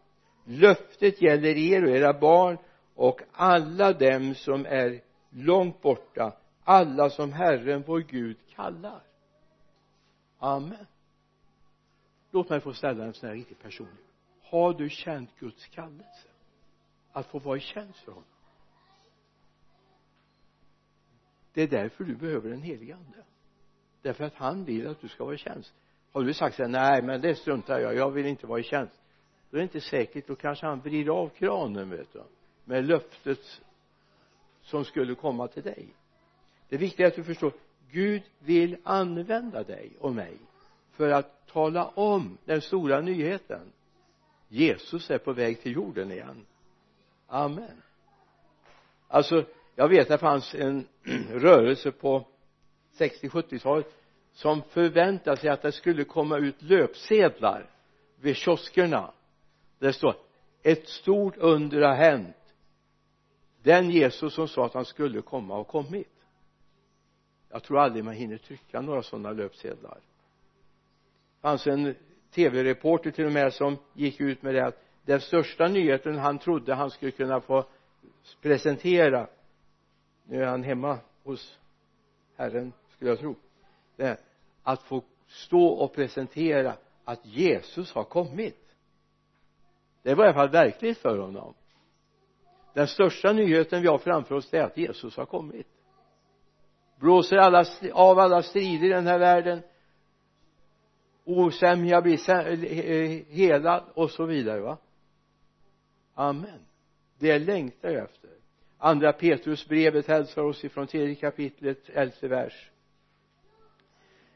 Löftet 0.45 1.23
gäller 1.23 1.57
er 1.57 1.85
och 1.85 1.91
era 1.91 2.13
barn 2.13 2.59
och 2.95 3.21
alla 3.33 3.93
dem 3.93 4.35
som 4.35 4.67
är 4.67 5.01
långt 5.31 5.83
borta 5.83 6.33
alla 6.69 7.11
som 7.11 7.33
Herren 7.33 7.83
vår 7.87 8.01
Gud 8.01 8.37
kallar. 8.55 9.03
Amen. 10.39 10.87
Låt 12.31 12.49
mig 12.49 12.61
få 12.61 12.73
ställa 12.73 13.05
en 13.05 13.15
sån 13.15 13.29
här 13.29 13.37
riktigt 13.37 13.63
personlig. 13.63 14.05
Har 14.43 14.75
du 14.75 14.89
känt 14.89 15.31
Guds 15.39 15.67
kallelse? 15.67 16.29
Att 17.13 17.27
få 17.27 17.39
vara 17.39 17.57
i 17.57 17.61
tjänst 17.61 17.99
för 17.99 18.13
honom? 18.13 18.29
Det 21.55 21.63
är 21.63 21.69
därför 21.69 22.05
du 22.05 22.17
behöver 22.17 22.51
den 22.51 22.63
helige 22.63 22.95
ande. 22.95 23.25
Därför 24.03 24.25
att 24.25 24.35
han 24.35 24.65
vill 24.65 24.87
att 24.87 25.01
du 25.01 25.09
ska 25.09 25.25
vara 25.25 25.35
i 25.35 25.39
tjänst. 25.39 25.75
Har 26.13 26.23
du 26.23 26.35
sagt 26.35 26.57
så 26.57 26.63
här, 26.63 26.69
nej 26.69 27.03
men 27.03 27.21
det 27.21 27.35
struntar 27.35 27.79
jag 27.79 27.95
jag 27.95 28.11
vill 28.11 28.27
inte 28.27 28.47
vara 28.47 28.61
i 28.61 28.63
tjänst. 28.63 29.01
Då 29.51 29.57
är 29.57 29.59
det 29.59 29.63
inte 29.63 29.81
säkert. 29.81 30.27
Då 30.27 30.35
kanske 30.35 30.67
han 30.67 30.81
vrider 30.81 31.13
av 31.13 31.29
kranen 31.29 31.91
vet 31.91 32.13
du 32.13 32.23
med 32.65 32.85
löftet 32.85 33.63
som 34.61 34.85
skulle 34.85 35.15
komma 35.15 35.49
till 35.49 35.63
dig. 35.63 35.89
Det 36.69 36.77
viktiga 36.77 37.07
är 37.07 37.11
att 37.11 37.17
du 37.17 37.25
förstår. 37.25 37.53
Gud 37.91 38.23
vill 38.39 38.77
använda 38.83 39.63
dig 39.63 39.93
och 40.01 40.15
mig 40.15 40.37
för 40.93 41.11
att 41.11 41.47
tala 41.47 41.87
om 41.87 42.39
den 42.45 42.61
stora 42.61 43.01
nyheten. 43.01 43.73
Jesus 44.49 45.11
är 45.11 45.19
på 45.19 45.33
väg 45.33 45.61
till 45.61 45.73
jorden 45.73 46.13
igen. 46.13 46.47
Amen. 47.27 47.83
Alltså 49.09 49.45
jag 49.79 49.89
vet 49.89 50.09
det 50.09 50.19
fanns 50.19 50.55
en 50.55 50.89
rörelse 51.31 51.91
på 51.91 52.27
60-70-talet 52.99 53.87
som 54.33 54.63
förväntade 54.63 55.37
sig 55.37 55.51
att 55.51 55.63
det 55.63 55.73
skulle 55.73 56.05
komma 56.05 56.39
ut 56.39 56.63
löpsedlar 56.63 57.71
vid 58.21 58.37
kioskerna. 58.37 59.13
Där 59.79 59.87
det 59.87 59.93
står 59.93 60.17
ett 60.63 60.89
stort 60.89 61.37
under 61.37 61.81
har 61.81 61.95
hänt. 61.95 62.37
Den 63.63 63.91
Jesus 63.91 64.35
som 64.35 64.49
sa 64.49 64.67
att 64.67 64.75
han 64.75 64.85
skulle 64.85 65.23
komma 65.23 65.55
har 65.55 65.65
kommit. 65.65 66.15
Jag 67.51 67.63
tror 67.63 67.79
aldrig 67.79 68.05
man 68.05 68.15
hinner 68.15 68.37
trycka 68.37 68.81
några 68.81 69.03
sådana 69.03 69.33
löpsedlar. 69.33 69.99
Det 71.35 71.43
fanns 71.43 71.67
en 71.67 71.95
tv-reporter 72.35 73.11
till 73.11 73.27
och 73.27 73.33
med 73.33 73.53
som 73.53 73.77
gick 73.95 74.21
ut 74.21 74.43
med 74.43 74.55
det 74.55 74.67
att 74.67 74.83
den 75.05 75.21
största 75.21 75.69
nyheten 75.69 76.19
han 76.19 76.39
trodde 76.39 76.75
han 76.75 76.91
skulle 76.91 77.11
kunna 77.11 77.41
få 77.41 77.65
presentera 78.43 79.29
nu 80.29 80.43
är 80.43 80.47
han 80.47 80.63
hemma 80.63 80.99
hos 81.25 81.59
Herren 82.37 82.73
skulle 82.89 83.11
jag 83.11 83.19
tro. 83.19 83.35
Det 83.97 84.07
är 84.07 84.17
att 84.63 84.83
få 84.83 85.03
stå 85.27 85.67
och 85.67 85.95
presentera 85.95 86.77
att 87.05 87.27
Jesus 87.27 87.93
har 87.93 88.05
kommit. 88.05 88.77
Det 90.03 90.15
var 90.15 90.25
i 90.25 90.29
alla 90.29 90.35
fall 90.35 90.51
verkligt 90.51 90.99
för 90.99 91.19
honom. 91.19 91.55
Den 92.75 92.87
största 92.87 93.33
nyheten 93.33 93.83
vi 93.83 93.89
har 93.89 93.99
framför 93.99 94.35
oss 94.35 94.55
är 94.55 94.63
att 94.63 94.77
Jesus 94.77 95.17
har 95.17 95.27
kommit. 95.27 95.67
Blåser 96.97 97.37
alla, 97.37 97.65
av 97.93 98.19
alla 98.19 98.43
strider 98.43 98.87
i 98.87 98.89
den 98.89 99.07
här 99.07 99.19
världen. 99.19 99.63
Osämja 101.25 102.03
blir 102.03 102.31
eh, 102.31 102.79
eh, 102.79 103.25
helad 103.29 103.85
och 103.95 104.11
så 104.11 104.25
vidare 104.25 104.61
va? 104.61 104.79
Amen. 106.15 106.61
Det 107.19 107.39
längtar 107.39 107.89
jag 107.89 108.05
efter 108.05 108.38
andra 108.79 109.13
Petrusbrevet 109.13 110.07
hälsar 110.07 110.43
oss 110.43 110.65
ifrån 110.65 110.87
tredje 110.87 111.15
kapitlet 111.15 111.89
elfte 111.89 112.29
vers. 112.29 112.71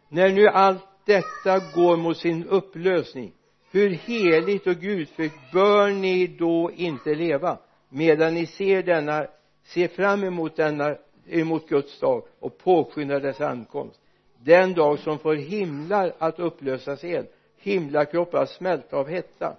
När 0.09 0.33
nu 0.33 0.49
allt 0.49 0.89
detta 1.05 1.59
går 1.75 1.97
mot 1.97 2.17
sin 2.17 2.45
upplösning 2.45 3.33
hur 3.71 3.91
heligt 3.91 4.67
och 4.67 4.77
gudfritt 4.77 5.33
bör 5.53 5.91
ni 5.91 6.27
då 6.27 6.71
inte 6.75 7.15
leva 7.15 7.59
medan 7.89 8.35
ni 8.35 8.47
ser 8.47 8.83
denna 8.83 9.27
ser 9.63 9.89
fram 9.89 10.25
emot 10.25 10.57
denna 10.57 10.97
emot 11.27 11.69
Guds 11.69 12.01
dag 12.01 12.25
och 12.39 12.59
påskyndar 12.59 13.21
dess 13.21 13.41
ankomst? 13.41 14.01
Den 14.39 14.75
dag 14.75 14.99
som 14.99 15.19
får 15.19 15.35
himlar 15.35 16.13
att 16.19 16.39
upplösas 16.39 17.03
helt, 17.03 17.35
himlakroppar 17.57 18.43
att 18.43 18.51
smälta 18.51 18.97
av 18.97 19.09
hetta 19.09 19.57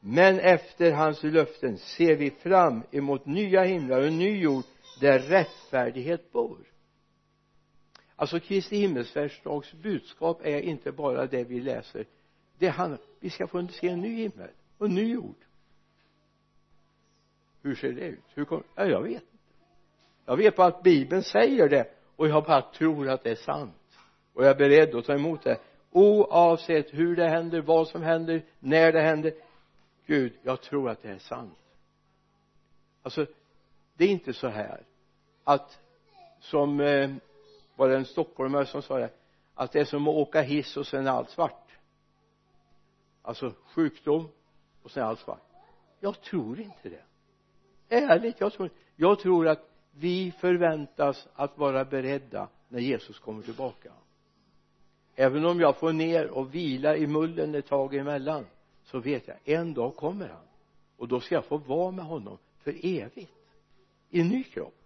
men 0.00 0.38
efter 0.38 0.92
hans 0.92 1.22
löften 1.22 1.78
ser 1.78 2.16
vi 2.16 2.30
fram 2.30 2.82
emot 2.90 3.26
nya 3.26 3.62
himlar 3.62 4.00
och 4.00 4.06
en 4.06 4.18
ny 4.18 4.40
jord 4.40 4.64
där 5.00 5.18
rättfärdighet 5.18 6.32
bor. 6.32 6.58
Alltså 8.16 8.40
Kristi 8.40 8.76
himmelsfärdsdags 8.76 9.72
budskap 9.72 10.40
är 10.44 10.60
inte 10.60 10.92
bara 10.92 11.26
det 11.26 11.44
vi 11.44 11.60
läser. 11.60 12.06
Det 12.58 12.68
handlar 12.68 13.00
vi 13.20 13.30
ska 13.30 13.46
få 13.46 13.68
se 13.68 13.88
en 13.88 14.00
ny 14.00 14.16
himmel 14.16 14.50
och 14.78 14.86
en 14.86 14.94
ny 14.94 15.12
jord. 15.12 15.36
Hur 17.62 17.74
ser 17.74 17.92
det 17.92 18.00
ut? 18.00 18.24
Hur 18.34 18.44
kommer 18.44 18.64
ja, 18.74 18.86
jag 18.86 19.02
vet 19.02 19.12
inte. 19.12 19.26
Jag 20.26 20.36
vet 20.36 20.56
bara 20.56 20.66
att 20.66 20.82
bibeln 20.82 21.22
säger 21.22 21.68
det 21.68 21.86
och 22.16 22.28
jag 22.28 22.44
bara 22.44 22.62
tror 22.62 23.08
att 23.08 23.22
det 23.22 23.30
är 23.30 23.34
sant. 23.34 23.98
Och 24.32 24.44
jag 24.44 24.50
är 24.50 24.54
beredd 24.54 24.94
att 24.94 25.04
ta 25.04 25.14
emot 25.14 25.42
det. 25.42 25.58
Oavsett 25.90 26.94
hur 26.94 27.16
det 27.16 27.28
händer, 27.28 27.60
vad 27.60 27.88
som 27.88 28.02
händer, 28.02 28.42
när 28.58 28.92
det 28.92 29.00
händer 29.00 29.32
Gud, 30.10 30.32
jag 30.42 30.60
tror 30.60 30.90
att 30.90 31.02
det 31.02 31.10
är 31.10 31.18
sant. 31.18 31.58
Alltså 33.02 33.26
det 33.94 34.04
är 34.04 34.08
inte 34.08 34.32
så 34.32 34.48
här 34.48 34.82
att 35.44 35.80
som 36.40 36.80
eh, 36.80 37.10
var 37.76 37.88
det 37.88 37.96
en 37.96 38.04
stockholmare 38.04 38.66
som 38.66 38.82
sa 38.82 38.98
det 38.98 39.10
att 39.54 39.72
det 39.72 39.80
är 39.80 39.84
som 39.84 40.08
att 40.08 40.14
åka 40.14 40.40
hiss 40.40 40.76
och 40.76 40.86
sen 40.86 41.06
är 41.06 41.10
allt 41.10 41.30
svart. 41.30 41.78
Alltså 43.22 43.52
sjukdom 43.64 44.28
och 44.82 44.90
sen 44.90 45.02
är 45.02 45.06
allt 45.06 45.20
svart. 45.20 45.42
Jag 46.00 46.20
tror 46.20 46.60
inte 46.60 46.88
det. 46.88 47.02
Ärligt 47.88 48.40
jag 48.40 48.52
tror 48.52 48.70
jag 48.96 49.18
tror 49.18 49.48
att 49.48 49.70
vi 49.90 50.32
förväntas 50.32 51.28
att 51.34 51.58
vara 51.58 51.84
beredda 51.84 52.48
när 52.68 52.80
Jesus 52.80 53.18
kommer 53.18 53.42
tillbaka. 53.42 53.92
Även 55.14 55.44
om 55.44 55.60
jag 55.60 55.76
får 55.76 55.92
ner 55.92 56.30
och 56.30 56.54
vila 56.54 56.96
i 56.96 57.06
mullen 57.06 57.54
ett 57.54 57.66
tag 57.66 57.94
emellan 57.94 58.46
så 58.90 58.98
vet 58.98 59.28
jag 59.28 59.36
en 59.44 59.74
dag 59.74 59.96
kommer 59.96 60.28
han. 60.28 60.46
Och 60.96 61.08
då 61.08 61.20
ska 61.20 61.34
jag 61.34 61.44
få 61.44 61.56
vara 61.56 61.90
med 61.90 62.04
honom 62.04 62.38
för 62.58 62.74
evigt. 62.82 63.32
I 64.10 64.20
en 64.20 64.28
ny 64.28 64.44
kropp. 64.44 64.80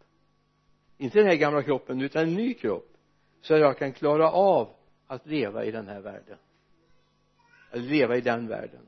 Inte 0.99 1.19
den 1.19 1.29
här 1.29 1.37
gamla 1.37 1.63
kroppen 1.63 2.01
utan 2.01 2.23
en 2.23 2.35
ny 2.35 2.55
kropp. 2.55 2.97
Så 3.41 3.55
att 3.55 3.61
jag 3.61 3.79
kan 3.79 3.93
klara 3.93 4.31
av 4.31 4.69
att 5.07 5.27
leva 5.27 5.65
i 5.65 5.71
den 5.71 5.89
här 5.89 6.01
världen. 6.01 6.39
Eller 7.71 7.83
leva 7.83 8.17
i 8.17 8.21
den 8.21 8.49
världen. 8.49 8.87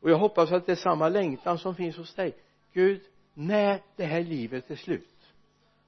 Och 0.00 0.10
jag 0.10 0.18
hoppas 0.18 0.52
att 0.52 0.66
det 0.66 0.72
är 0.72 0.76
samma 0.76 1.08
längtan 1.08 1.58
som 1.58 1.74
finns 1.74 1.96
hos 1.96 2.14
dig. 2.14 2.34
Gud 2.72 3.00
när 3.34 3.80
det 3.96 4.04
här 4.04 4.22
livet 4.22 4.70
är 4.70 4.76
slut. 4.76 5.32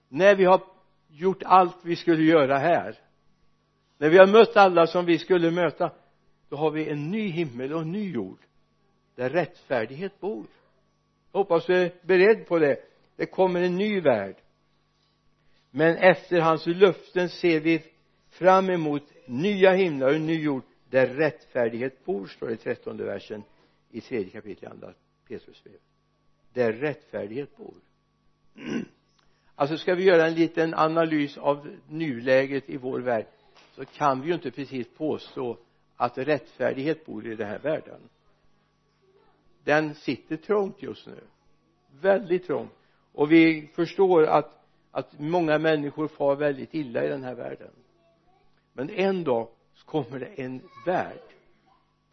När 0.08 0.36
vi 0.36 0.44
har 0.44 0.60
gjort 1.08 1.42
allt 1.42 1.76
vi 1.84 1.96
skulle 1.96 2.22
göra 2.22 2.58
här. 2.58 2.98
När 3.98 4.10
vi 4.10 4.18
har 4.18 4.26
mött 4.26 4.56
alla 4.56 4.86
som 4.86 5.04
vi 5.04 5.18
skulle 5.18 5.50
möta. 5.50 5.90
Då 6.48 6.56
har 6.56 6.70
vi 6.70 6.88
en 6.88 7.10
ny 7.10 7.28
himmel 7.28 7.72
och 7.72 7.80
en 7.80 7.92
ny 7.92 8.12
jord 8.12 8.38
där 9.14 9.30
rättfärdighet 9.30 10.20
bor. 10.20 10.46
Jag 11.32 11.38
hoppas 11.38 11.66
du 11.66 11.74
är 11.74 11.92
beredd 12.02 12.46
på 12.46 12.58
det. 12.58 12.76
Det 13.16 13.26
kommer 13.26 13.62
en 13.62 13.76
ny 13.76 14.00
värld. 14.00 14.36
Men 15.70 15.96
efter 15.96 16.40
hans 16.40 16.66
löften 16.66 17.28
ser 17.28 17.60
vi 17.60 17.82
fram 18.30 18.70
emot 18.70 19.02
nya 19.26 19.72
himlar 19.72 20.08
och 20.08 20.14
en 20.14 20.26
ny 20.26 20.42
jord 20.42 20.62
där 20.90 21.06
rättfärdighet 21.06 22.04
bor 22.04 22.26
står 22.26 22.46
det 22.46 22.52
i 22.52 22.56
trettonde 22.56 23.04
versen 23.04 23.42
i 23.90 24.00
tredje 24.00 24.30
kapitlet 24.30 24.62
i 24.62 24.66
andra 24.66 24.94
Petrusbrevet. 25.28 25.80
där 26.52 26.72
rättfärdighet 26.72 27.56
bor. 27.56 27.74
Alltså 29.54 29.76
ska 29.76 29.94
vi 29.94 30.04
göra 30.04 30.26
en 30.26 30.34
liten 30.34 30.74
analys 30.74 31.38
av 31.38 31.76
nuläget 31.88 32.70
i 32.70 32.76
vår 32.76 33.00
värld 33.00 33.26
så 33.72 33.84
kan 33.84 34.20
vi 34.20 34.28
ju 34.28 34.34
inte 34.34 34.50
precis 34.50 34.88
påstå 34.96 35.58
att 35.96 36.18
rättfärdighet 36.18 37.06
bor 37.06 37.26
i 37.26 37.36
den 37.36 37.48
här 37.48 37.58
världen 37.58 38.00
den 39.64 39.94
sitter 39.94 40.36
trångt 40.36 40.82
just 40.82 41.06
nu. 41.06 41.20
Väldigt 42.00 42.46
trångt. 42.46 42.72
Och 43.12 43.32
vi 43.32 43.70
förstår 43.74 44.26
att 44.26 44.62
att 44.92 45.18
många 45.18 45.58
människor 45.58 46.08
far 46.08 46.36
väldigt 46.36 46.74
illa 46.74 47.04
i 47.04 47.08
den 47.08 47.24
här 47.24 47.34
världen. 47.34 47.70
Men 48.72 48.90
en 48.90 49.24
dag 49.24 49.48
så 49.74 49.86
kommer 49.86 50.18
det 50.18 50.26
en 50.26 50.62
värld 50.86 51.22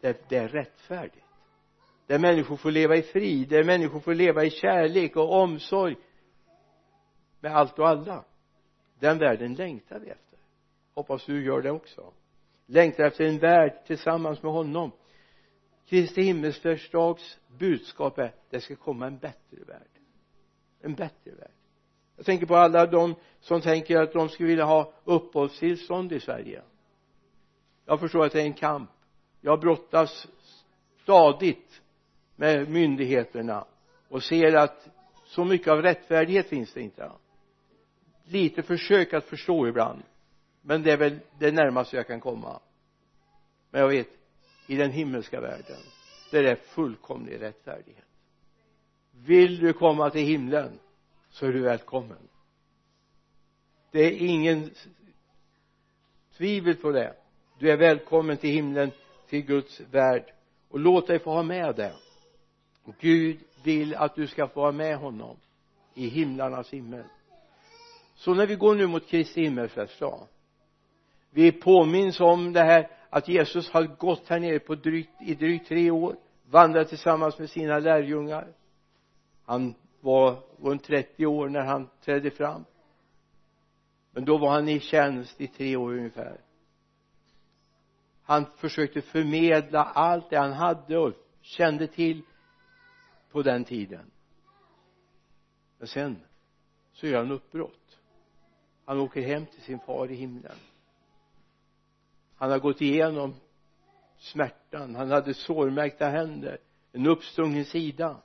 där 0.00 0.16
det 0.28 0.36
är 0.36 0.48
rättfärdigt. 0.48 1.26
Där 2.06 2.18
människor 2.18 2.56
får 2.56 2.70
leva 2.70 2.96
i 2.96 3.02
frid 3.02 3.48
där 3.48 3.64
människor 3.64 4.00
får 4.00 4.14
leva 4.14 4.44
i 4.44 4.50
kärlek 4.50 5.16
och 5.16 5.32
omsorg 5.32 5.96
med 7.40 7.56
allt 7.56 7.78
och 7.78 7.88
alla. 7.88 8.24
Den 8.98 9.18
världen 9.18 9.54
längtar 9.54 9.98
vi 9.98 10.10
efter. 10.10 10.38
Hoppas 10.94 11.26
du 11.26 11.44
gör 11.44 11.62
det 11.62 11.70
också. 11.70 12.12
Längtar 12.66 13.04
efter 13.04 13.24
en 13.24 13.38
värld 13.38 13.72
tillsammans 13.86 14.42
med 14.42 14.52
honom. 14.52 14.92
Kristi 15.90 16.22
himmelsfärdsdags 16.22 17.38
budskap 17.58 18.18
är 18.18 18.32
det 18.50 18.60
ska 18.60 18.76
komma 18.76 19.06
en 19.06 19.18
bättre 19.18 19.64
värld. 19.66 19.88
En 20.80 20.94
bättre 20.94 21.30
värld. 21.30 21.50
Jag 22.16 22.26
tänker 22.26 22.46
på 22.46 22.56
alla 22.56 22.86
de 22.86 23.14
som 23.40 23.60
tänker 23.60 24.00
att 24.00 24.12
de 24.12 24.28
skulle 24.28 24.48
vilja 24.48 24.64
ha 24.64 24.92
uppehållstillstånd 25.04 26.12
i 26.12 26.20
Sverige. 26.20 26.62
Jag 27.84 28.00
förstår 28.00 28.24
att 28.24 28.32
det 28.32 28.40
är 28.40 28.44
en 28.44 28.52
kamp. 28.52 28.90
Jag 29.40 29.60
brottas 29.60 30.28
stadigt 31.02 31.82
med 32.36 32.70
myndigheterna 32.70 33.64
och 34.08 34.22
ser 34.22 34.54
att 34.54 34.88
så 35.24 35.44
mycket 35.44 35.68
av 35.68 35.82
rättfärdighet 35.82 36.48
finns 36.48 36.72
det 36.72 36.80
inte. 36.80 37.12
Lite 38.24 38.62
försök 38.62 39.12
att 39.12 39.24
förstå 39.24 39.68
ibland 39.68 40.02
men 40.62 40.82
det 40.82 40.92
är 40.92 40.96
väl 40.96 41.18
det 41.38 41.52
närmaste 41.52 41.96
jag 41.96 42.06
kan 42.06 42.20
komma. 42.20 42.60
Men 43.70 43.80
jag 43.80 43.88
vet 43.88 44.19
i 44.70 44.76
den 44.76 44.90
himmelska 44.90 45.40
världen 45.40 45.76
där 46.30 46.42
det 46.42 46.50
är 46.50 46.56
fullkomlig 46.56 47.40
rättfärdighet. 47.40 48.04
Vill 49.10 49.58
du 49.58 49.72
komma 49.72 50.10
till 50.10 50.26
himlen 50.26 50.78
så 51.30 51.46
är 51.46 51.52
du 51.52 51.60
välkommen. 51.60 52.28
Det 53.90 54.00
är 54.00 54.10
ingen 54.10 54.70
tvivel 56.36 56.76
på 56.76 56.90
det. 56.90 57.14
Du 57.58 57.70
är 57.70 57.76
välkommen 57.76 58.36
till 58.36 58.50
himlen 58.50 58.90
till 59.28 59.42
Guds 59.42 59.80
värld. 59.80 60.32
Och 60.68 60.80
låt 60.80 61.06
dig 61.06 61.18
få 61.18 61.30
ha 61.30 61.42
med 61.42 61.76
det. 61.76 61.94
Gud 63.00 63.38
vill 63.64 63.94
att 63.94 64.14
du 64.14 64.26
ska 64.26 64.48
få 64.48 64.60
vara 64.60 64.72
med 64.72 64.96
honom 64.98 65.36
i 65.94 66.08
himlarnas 66.08 66.70
himmel. 66.70 67.04
Så 68.14 68.34
när 68.34 68.46
vi 68.46 68.54
går 68.54 68.74
nu 68.74 68.86
mot 68.86 69.08
Kristi 69.08 69.42
himmelsfärdsdag 69.42 70.26
vi 71.30 71.52
påminns 71.52 72.20
om 72.20 72.52
det 72.52 72.62
här 72.62 72.88
att 73.10 73.28
Jesus 73.28 73.70
har 73.70 73.82
gått 73.82 74.28
här 74.28 74.40
nere 74.40 74.58
på 74.58 74.74
drygt, 74.74 75.22
i 75.22 75.34
drygt 75.34 75.68
tre 75.68 75.90
år 75.90 76.16
vandrat 76.44 76.88
tillsammans 76.88 77.38
med 77.38 77.50
sina 77.50 77.78
lärjungar. 77.78 78.52
Han 79.44 79.74
var 80.00 80.42
runt 80.62 80.84
30 80.84 81.26
år 81.26 81.48
när 81.48 81.60
han 81.64 81.88
trädde 82.04 82.30
fram. 82.30 82.64
Men 84.12 84.24
då 84.24 84.38
var 84.38 84.50
han 84.50 84.68
i 84.68 84.80
tjänst 84.80 85.40
i 85.40 85.46
tre 85.46 85.76
år 85.76 85.92
ungefär. 85.92 86.40
Han 88.22 88.46
försökte 88.56 89.02
förmedla 89.02 89.84
allt 89.84 90.30
det 90.30 90.38
han 90.38 90.52
hade 90.52 90.98
och 90.98 91.12
kände 91.40 91.86
till 91.86 92.22
på 93.30 93.42
den 93.42 93.64
tiden. 93.64 94.10
Men 95.78 95.88
sen 95.88 96.20
så 96.92 97.06
gör 97.06 97.18
han 97.18 97.30
uppbrott. 97.30 97.98
Han 98.84 99.00
åker 99.00 99.20
hem 99.20 99.46
till 99.46 99.62
sin 99.62 99.78
far 99.78 100.10
i 100.10 100.14
himlen 100.14 100.56
han 102.40 102.50
har 102.50 102.58
gått 102.58 102.80
igenom 102.80 103.34
smärtan. 104.16 104.94
Han 104.94 105.10
hade 105.10 105.34
sårmärkta 105.34 106.08
händer. 106.08 106.58
En 106.92 107.06
uppstungen 107.06 107.64
sida. 107.64 108.22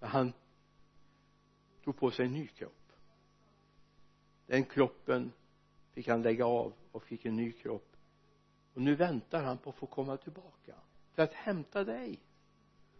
Men 0.00 0.08
han 0.08 0.32
tog 1.84 1.96
på 1.96 2.10
sig 2.10 2.26
en 2.26 2.32
ny 2.32 2.46
kropp. 2.46 2.92
Den 4.46 4.64
kroppen 4.64 5.32
fick 5.92 6.08
han 6.08 6.22
lägga 6.22 6.46
av 6.46 6.72
och 6.92 7.04
fick 7.04 7.24
en 7.24 7.36
ny 7.36 7.52
kropp. 7.52 7.96
Och 8.74 8.80
nu 8.80 8.94
väntar 8.94 9.42
han 9.42 9.58
på 9.58 9.70
att 9.70 9.76
få 9.76 9.86
komma 9.86 10.16
tillbaka 10.16 10.74
för 11.14 11.22
att 11.22 11.32
hämta 11.32 11.84
dig 11.84 12.18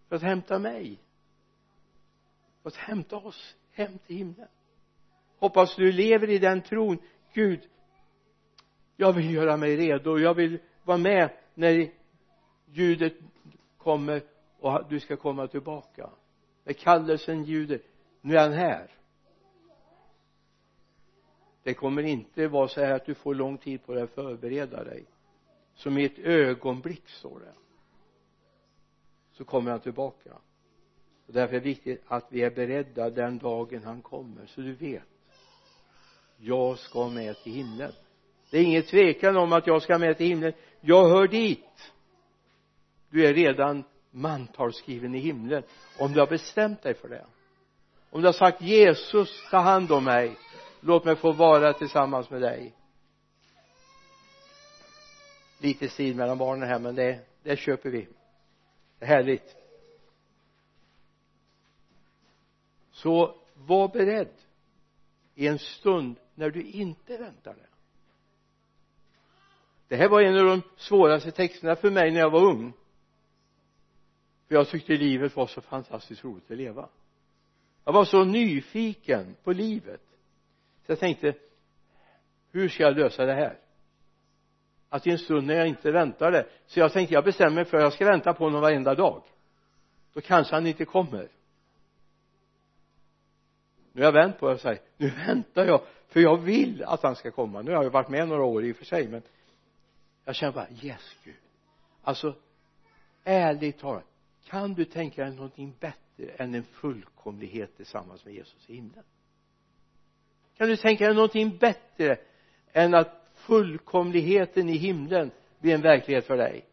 för 0.08 0.16
att 0.16 0.22
hämta 0.22 0.58
mig 0.58 0.98
för 2.62 2.68
att 2.68 2.76
hämta 2.76 3.16
oss 3.16 3.56
hem 3.72 3.98
till 3.98 4.16
himlen. 4.16 4.48
Hoppas 5.38 5.76
du 5.76 5.92
lever 5.92 6.30
i 6.30 6.38
den 6.38 6.62
tron. 6.62 6.98
Gud 7.32 7.68
jag 8.96 9.12
vill 9.12 9.34
göra 9.34 9.56
mig 9.56 9.76
redo. 9.76 10.18
Jag 10.18 10.34
vill 10.34 10.58
vara 10.84 10.98
med 10.98 11.30
när 11.54 11.90
ljudet 12.66 13.14
kommer 13.78 14.22
och 14.58 14.88
du 14.88 15.00
ska 15.00 15.16
komma 15.16 15.46
tillbaka. 15.46 16.10
När 16.64 16.72
kallelsen 16.72 17.44
ljuder. 17.44 17.80
Nu 18.20 18.36
är 18.36 18.40
han 18.40 18.52
här. 18.52 18.90
Det 21.62 21.74
kommer 21.74 22.02
inte 22.02 22.48
vara 22.48 22.68
så 22.68 22.80
här 22.80 22.92
att 22.92 23.06
du 23.06 23.14
får 23.14 23.34
lång 23.34 23.58
tid 23.58 23.86
på 23.86 23.94
dig 23.94 24.02
att 24.02 24.10
förbereda 24.10 24.84
dig. 24.84 25.04
Som 25.74 25.98
i 25.98 26.04
ett 26.04 26.18
ögonblick 26.18 27.08
står 27.08 27.40
det. 27.40 27.54
Så 29.32 29.44
kommer 29.44 29.70
han 29.70 29.80
tillbaka. 29.80 30.34
Och 31.26 31.32
därför 31.32 31.56
är 31.56 31.60
det 31.60 31.64
viktigt 31.64 32.02
att 32.06 32.26
vi 32.28 32.42
är 32.42 32.50
beredda 32.50 33.10
den 33.10 33.38
dagen 33.38 33.82
han 33.84 34.02
kommer 34.02 34.46
så 34.46 34.60
du 34.60 34.72
vet. 34.72 35.02
Jag 36.36 36.78
ska 36.78 37.08
med 37.08 37.36
till 37.36 37.52
himlen 37.52 37.92
det 38.54 38.60
är 38.60 38.64
ingen 38.64 38.82
tvekan 38.82 39.36
om 39.36 39.52
att 39.52 39.66
jag 39.66 39.82
ska 39.82 39.98
med 39.98 40.16
till 40.16 40.26
himlen. 40.26 40.52
Jag 40.80 41.08
hör 41.08 41.28
dit. 41.28 41.92
Du 43.10 43.26
är 43.26 43.34
redan 43.34 43.84
mantalsskriven 44.10 45.14
i 45.14 45.18
himlen. 45.18 45.62
Om 45.98 46.12
du 46.12 46.20
har 46.20 46.26
bestämt 46.26 46.82
dig 46.82 46.94
för 46.94 47.08
det. 47.08 47.26
Om 48.10 48.20
du 48.20 48.28
har 48.28 48.32
sagt 48.32 48.62
Jesus 48.62 49.48
ta 49.50 49.58
hand 49.58 49.92
om 49.92 50.04
mig. 50.04 50.36
Låt 50.80 51.04
mig 51.04 51.16
få 51.16 51.32
vara 51.32 51.72
tillsammans 51.72 52.30
med 52.30 52.42
dig. 52.42 52.74
Lite 55.58 55.88
strid 55.88 56.16
mellan 56.16 56.38
barnen 56.38 56.68
här 56.68 56.78
men 56.78 56.94
det, 56.94 57.20
det 57.42 57.56
köper 57.56 57.90
vi. 57.90 58.08
Det 58.98 59.04
är 59.04 59.08
härligt. 59.08 59.56
Så 62.92 63.36
var 63.54 63.88
beredd 63.88 64.34
i 65.34 65.46
en 65.46 65.58
stund 65.58 66.16
när 66.34 66.50
du 66.50 66.62
inte 66.62 67.16
väntar 67.16 67.54
det 67.54 67.73
det 69.88 69.96
här 69.96 70.08
var 70.08 70.20
en 70.20 70.38
av 70.38 70.44
de 70.44 70.62
svåraste 70.76 71.30
texterna 71.30 71.76
för 71.76 71.90
mig 71.90 72.10
när 72.10 72.20
jag 72.20 72.30
var 72.30 72.44
ung. 72.44 72.72
För 74.48 74.54
jag 74.54 74.68
tyckte 74.68 74.92
livet 74.92 75.36
var 75.36 75.46
så 75.46 75.60
fantastiskt 75.60 76.24
roligt 76.24 76.50
att 76.50 76.56
leva. 76.56 76.88
Jag 77.84 77.92
var 77.92 78.04
så 78.04 78.24
nyfiken 78.24 79.36
på 79.44 79.52
livet. 79.52 80.00
Så 80.86 80.92
jag 80.92 80.98
tänkte 80.98 81.34
hur 82.50 82.68
ska 82.68 82.82
jag 82.82 82.96
lösa 82.96 83.24
det 83.24 83.34
här? 83.34 83.58
Att 84.88 85.06
i 85.06 85.10
en 85.10 85.18
stund 85.18 85.46
när 85.46 85.54
jag 85.54 85.66
inte 85.66 85.90
väntade. 85.90 86.46
Så 86.66 86.80
jag 86.80 86.92
tänkte 86.92 87.14
jag 87.14 87.24
bestämmer 87.24 87.54
mig 87.54 87.64
för 87.64 87.76
att 87.76 87.82
jag 87.82 87.92
ska 87.92 88.04
vänta 88.04 88.34
på 88.34 88.44
honom 88.44 88.60
varenda 88.60 88.94
dag. 88.94 89.22
Då 90.12 90.20
kanske 90.20 90.54
han 90.54 90.66
inte 90.66 90.84
kommer. 90.84 91.28
Nu 93.92 94.02
har 94.02 94.04
jag 94.04 94.12
vänt 94.12 94.38
på 94.38 94.48
det 94.48 94.54
och 94.54 94.60
sagt 94.60 94.82
nu 94.96 95.10
väntar 95.10 95.66
jag. 95.66 95.80
För 96.08 96.20
jag 96.20 96.36
vill 96.36 96.84
att 96.84 97.02
han 97.02 97.16
ska 97.16 97.30
komma. 97.30 97.62
Nu 97.62 97.74
har 97.74 97.82
jag 97.82 97.90
varit 97.90 98.08
med 98.08 98.28
några 98.28 98.44
år 98.44 98.64
i 98.64 98.72
och 98.72 98.76
för 98.76 98.84
sig 98.84 99.08
men 99.08 99.22
jag 100.24 100.34
känner 100.34 100.52
bara 100.52 100.68
yes 100.82 101.16
Gud. 101.24 101.34
Alltså 102.02 102.34
ärligt 103.24 103.78
talat 103.78 104.04
kan 104.44 104.74
du 104.74 104.84
tänka 104.84 105.24
dig 105.24 105.34
någonting 105.34 105.74
bättre 105.80 106.26
än 106.36 106.54
en 106.54 106.62
fullkomlighet 106.62 107.76
tillsammans 107.76 108.24
med 108.24 108.34
Jesus 108.34 108.70
i 108.70 108.74
himlen? 108.74 109.04
Kan 110.56 110.68
du 110.68 110.76
tänka 110.76 111.06
dig 111.06 111.14
någonting 111.14 111.56
bättre 111.56 112.16
än 112.72 112.94
att 112.94 113.30
fullkomligheten 113.34 114.68
i 114.68 114.76
himlen 114.76 115.30
blir 115.60 115.74
en 115.74 115.82
verklighet 115.82 116.26
för 116.26 116.36
dig? 116.36 116.64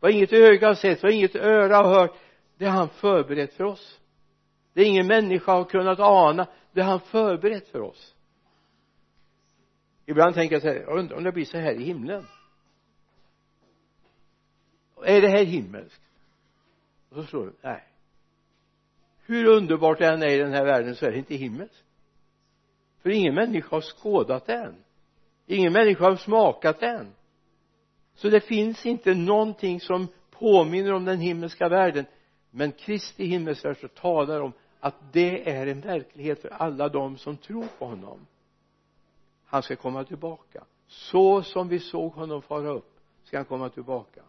Vad 0.00 0.10
inget 0.10 0.32
öga 0.32 0.68
har 0.68 0.74
sett, 0.74 1.02
vad 1.02 1.12
inget 1.12 1.36
öra 1.36 1.76
har 1.76 1.94
hört 1.94 2.16
det 2.58 2.64
har 2.64 2.78
han 2.78 2.88
förberett 2.88 3.54
för 3.54 3.64
oss. 3.64 4.00
Det 4.72 4.80
är 4.80 4.86
ingen 4.86 5.06
människa 5.06 5.52
har 5.52 5.64
kunnat 5.64 6.00
ana. 6.00 6.46
Det 6.72 6.82
har 6.82 6.90
han 6.90 7.00
förberett 7.00 7.68
för 7.68 7.80
oss. 7.80 8.14
Ibland 10.06 10.34
tänker 10.34 10.54
jag 10.54 10.62
så 10.62 10.68
här 10.68 10.74
jag 10.74 10.98
undrar 10.98 11.16
om 11.16 11.24
det 11.24 11.32
blir 11.32 11.44
så 11.44 11.58
här 11.58 11.72
i 11.72 11.84
himlen? 11.84 12.26
Är 15.04 15.20
det 15.20 15.28
här 15.28 15.44
himmelskt 15.44 16.02
och 17.08 17.16
så 17.16 17.24
står 17.24 17.46
det 17.46 17.52
nej. 17.60 17.84
Hur 19.26 19.46
underbart 19.46 19.98
det 19.98 20.06
än 20.06 20.22
är 20.22 20.28
i 20.28 20.38
den 20.38 20.52
här 20.52 20.64
världen 20.64 20.96
så 20.96 21.06
är 21.06 21.10
det 21.10 21.18
inte 21.18 21.34
himmelskt 21.34 21.84
för 23.02 23.10
ingen 23.10 23.34
människa 23.34 23.76
har 23.76 23.80
skådat 23.80 24.46
det 24.46 24.54
än 24.54 24.74
ingen 25.46 25.72
människa 25.72 26.04
har 26.04 26.16
smakat 26.16 26.80
det 26.80 26.86
än 26.86 27.12
så 28.14 28.28
det 28.28 28.40
finns 28.40 28.86
inte 28.86 29.14
någonting 29.14 29.80
som 29.80 30.08
påminner 30.30 30.92
om 30.92 31.04
den 31.04 31.18
himmelska 31.18 31.68
världen. 31.68 32.06
Men 32.50 32.72
Kristi 32.72 33.24
himmelsvärld 33.24 33.80
så 33.80 33.88
talar 33.88 34.40
om 34.40 34.52
att 34.80 34.94
det 35.12 35.50
är 35.50 35.66
en 35.66 35.80
verklighet 35.80 36.40
för 36.40 36.48
alla 36.48 36.88
de 36.88 37.18
som 37.18 37.36
tror 37.36 37.66
på 37.78 37.86
honom. 37.86 38.26
Han 39.44 39.62
ska 39.62 39.76
komma 39.76 40.04
tillbaka. 40.04 40.64
Så 40.86 41.42
som 41.42 41.68
vi 41.68 41.78
såg 41.78 42.12
honom 42.12 42.42
fara 42.42 42.70
upp 42.70 43.00
ska 43.24 43.36
han 43.36 43.44
komma 43.44 43.68
tillbaka 43.68 44.22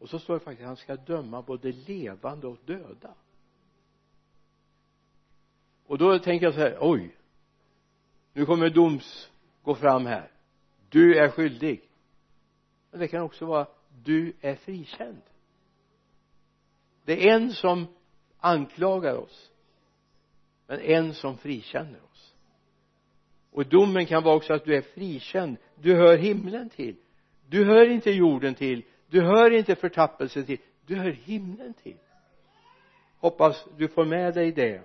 och 0.00 0.08
så 0.08 0.18
står 0.18 0.34
det 0.34 0.40
faktiskt 0.40 0.62
att 0.62 0.66
han 0.66 0.76
ska 0.76 0.96
döma 0.96 1.42
både 1.42 1.72
levande 1.72 2.46
och 2.46 2.58
döda. 2.64 3.14
Och 5.86 5.98
då 5.98 6.18
tänker 6.18 6.46
jag 6.46 6.54
så 6.54 6.60
här 6.60 6.78
oj 6.80 7.16
nu 8.32 8.46
kommer 8.46 8.70
doms 8.70 9.30
gå 9.62 9.74
fram 9.74 10.06
här. 10.06 10.30
Du 10.88 11.18
är 11.18 11.30
skyldig. 11.30 11.88
Men 12.90 13.00
det 13.00 13.08
kan 13.08 13.22
också 13.22 13.46
vara 13.46 13.66
du 14.04 14.32
är 14.40 14.54
frikänd. 14.54 15.22
Det 17.04 17.28
är 17.28 17.34
en 17.34 17.52
som 17.52 17.86
anklagar 18.38 19.14
oss 19.14 19.50
men 20.66 20.80
en 20.80 21.14
som 21.14 21.38
frikänner 21.38 22.00
oss. 22.12 22.34
Och 23.50 23.66
domen 23.66 24.06
kan 24.06 24.22
vara 24.22 24.36
också 24.36 24.52
att 24.52 24.64
du 24.64 24.76
är 24.76 24.82
frikänd. 24.82 25.56
Du 25.74 25.94
hör 25.94 26.16
himlen 26.16 26.70
till. 26.70 26.96
Du 27.48 27.64
hör 27.64 27.90
inte 27.90 28.10
jorden 28.10 28.54
till 28.54 28.84
du 29.10 29.20
hör 29.20 29.50
inte 29.50 29.74
förtappelsen 29.74 30.44
till 30.44 30.58
du 30.86 30.96
hör 30.96 31.10
himlen 31.10 31.74
till. 31.74 31.96
Hoppas 33.18 33.66
du 33.76 33.88
får 33.88 34.04
med 34.04 34.34
dig 34.34 34.52
det. 34.52 34.82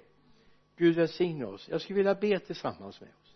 Gud 0.78 0.96
välsigne 0.96 1.46
oss. 1.46 1.68
Jag 1.72 1.82
skulle 1.82 1.98
vilja 1.98 2.16
be 2.16 2.40
tillsammans 2.40 3.02
med 3.02 3.10
oss. 3.10 3.36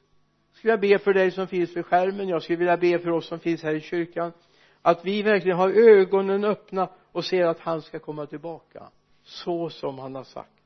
Jag 0.51 0.57
skulle 0.57 0.77
vilja 0.77 0.97
be 0.97 1.03
för 1.03 1.13
dig 1.13 1.31
som 1.31 1.47
finns 1.47 1.77
vid 1.77 1.85
skärmen. 1.85 2.27
Jag 2.27 2.43
skulle 2.43 2.57
vilja 2.57 2.77
be 2.77 2.99
för 2.99 3.09
oss 3.09 3.27
som 3.27 3.39
finns 3.39 3.63
här 3.63 3.75
i 3.75 3.81
kyrkan. 3.81 4.31
Att 4.81 5.05
vi 5.05 5.21
verkligen 5.21 5.57
har 5.57 5.69
ögonen 5.69 6.43
öppna 6.43 6.89
och 7.11 7.25
ser 7.25 7.45
att 7.45 7.59
han 7.59 7.81
ska 7.81 7.99
komma 7.99 8.25
tillbaka. 8.25 8.89
Så 9.23 9.69
som 9.69 9.99
han 9.99 10.15
har 10.15 10.23
sagt. 10.23 10.63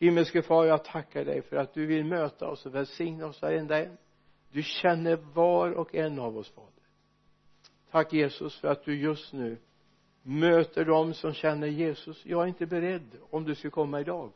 Himmelske 0.00 0.42
far 0.42 0.64
jag 0.64 0.84
tackar 0.84 1.24
dig 1.24 1.42
för 1.42 1.56
att 1.56 1.74
du 1.74 1.86
vill 1.86 2.04
möta 2.04 2.48
oss 2.48 2.66
och 2.66 2.74
välsigna 2.74 3.26
oss 3.26 3.42
varenda 3.42 3.84
en. 3.84 3.96
Du 4.52 4.62
känner 4.62 5.16
var 5.16 5.70
och 5.70 5.94
en 5.94 6.18
av 6.18 6.36
oss 6.38 6.50
fader 6.50 6.73
tack 7.94 8.12
Jesus 8.12 8.60
för 8.60 8.68
att 8.68 8.84
du 8.84 8.96
just 8.96 9.32
nu 9.32 9.56
möter 10.22 10.84
dem 10.84 11.14
som 11.14 11.32
känner 11.34 11.66
Jesus. 11.66 12.26
Jag 12.26 12.42
är 12.42 12.46
inte 12.46 12.66
beredd 12.66 13.10
om 13.30 13.44
du 13.44 13.54
skulle 13.54 13.70
komma 13.70 14.00
idag. 14.00 14.30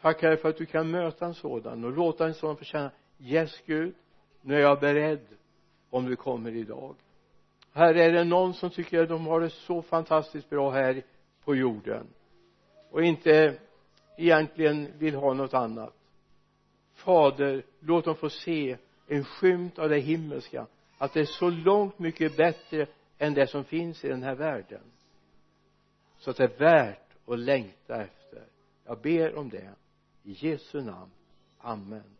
Tack 0.00 0.22
herre 0.22 0.36
för 0.36 0.48
att 0.48 0.56
du 0.56 0.66
kan 0.66 0.90
möta 0.90 1.26
en 1.26 1.34
sådan 1.34 1.84
och 1.84 1.92
låta 1.92 2.26
en 2.26 2.34
sådan 2.34 2.56
få 2.56 2.64
känna 2.64 2.90
yes 3.18 3.62
Gud 3.66 3.94
nu 4.40 4.54
är 4.54 4.60
jag 4.60 4.80
beredd 4.80 5.26
om 5.90 6.06
du 6.06 6.16
kommer 6.16 6.50
idag. 6.56 6.96
Här 7.72 7.94
är 7.94 8.12
det 8.12 8.24
någon 8.24 8.54
som 8.54 8.70
tycker 8.70 9.02
att 9.02 9.08
de 9.08 9.26
har 9.26 9.40
det 9.40 9.50
så 9.50 9.82
fantastiskt 9.82 10.50
bra 10.50 10.70
här 10.70 11.02
på 11.44 11.56
jorden 11.56 12.06
och 12.90 13.04
inte 13.04 13.58
egentligen 14.16 14.88
vill 14.98 15.14
ha 15.14 15.34
något 15.34 15.54
annat? 15.54 15.94
Fader 16.94 17.62
låt 17.80 18.04
dem 18.04 18.14
få 18.14 18.30
se 18.30 18.76
en 19.06 19.24
skymt 19.24 19.78
av 19.78 19.88
det 19.88 19.98
himmelska 19.98 20.66
att 21.00 21.12
det 21.12 21.20
är 21.20 21.24
så 21.24 21.50
långt 21.50 21.98
mycket 21.98 22.36
bättre 22.36 22.86
än 23.18 23.34
det 23.34 23.46
som 23.46 23.64
finns 23.64 24.04
i 24.04 24.08
den 24.08 24.22
här 24.22 24.34
världen. 24.34 24.82
Så 26.18 26.30
att 26.30 26.36
det 26.36 26.44
är 26.44 26.58
värt 26.58 27.16
att 27.26 27.38
längta 27.38 28.02
efter. 28.02 28.44
Jag 28.84 29.00
ber 29.00 29.34
om 29.34 29.48
det. 29.48 29.74
I 30.22 30.32
Jesu 30.32 30.80
namn. 30.80 31.10
Amen. 31.58 32.16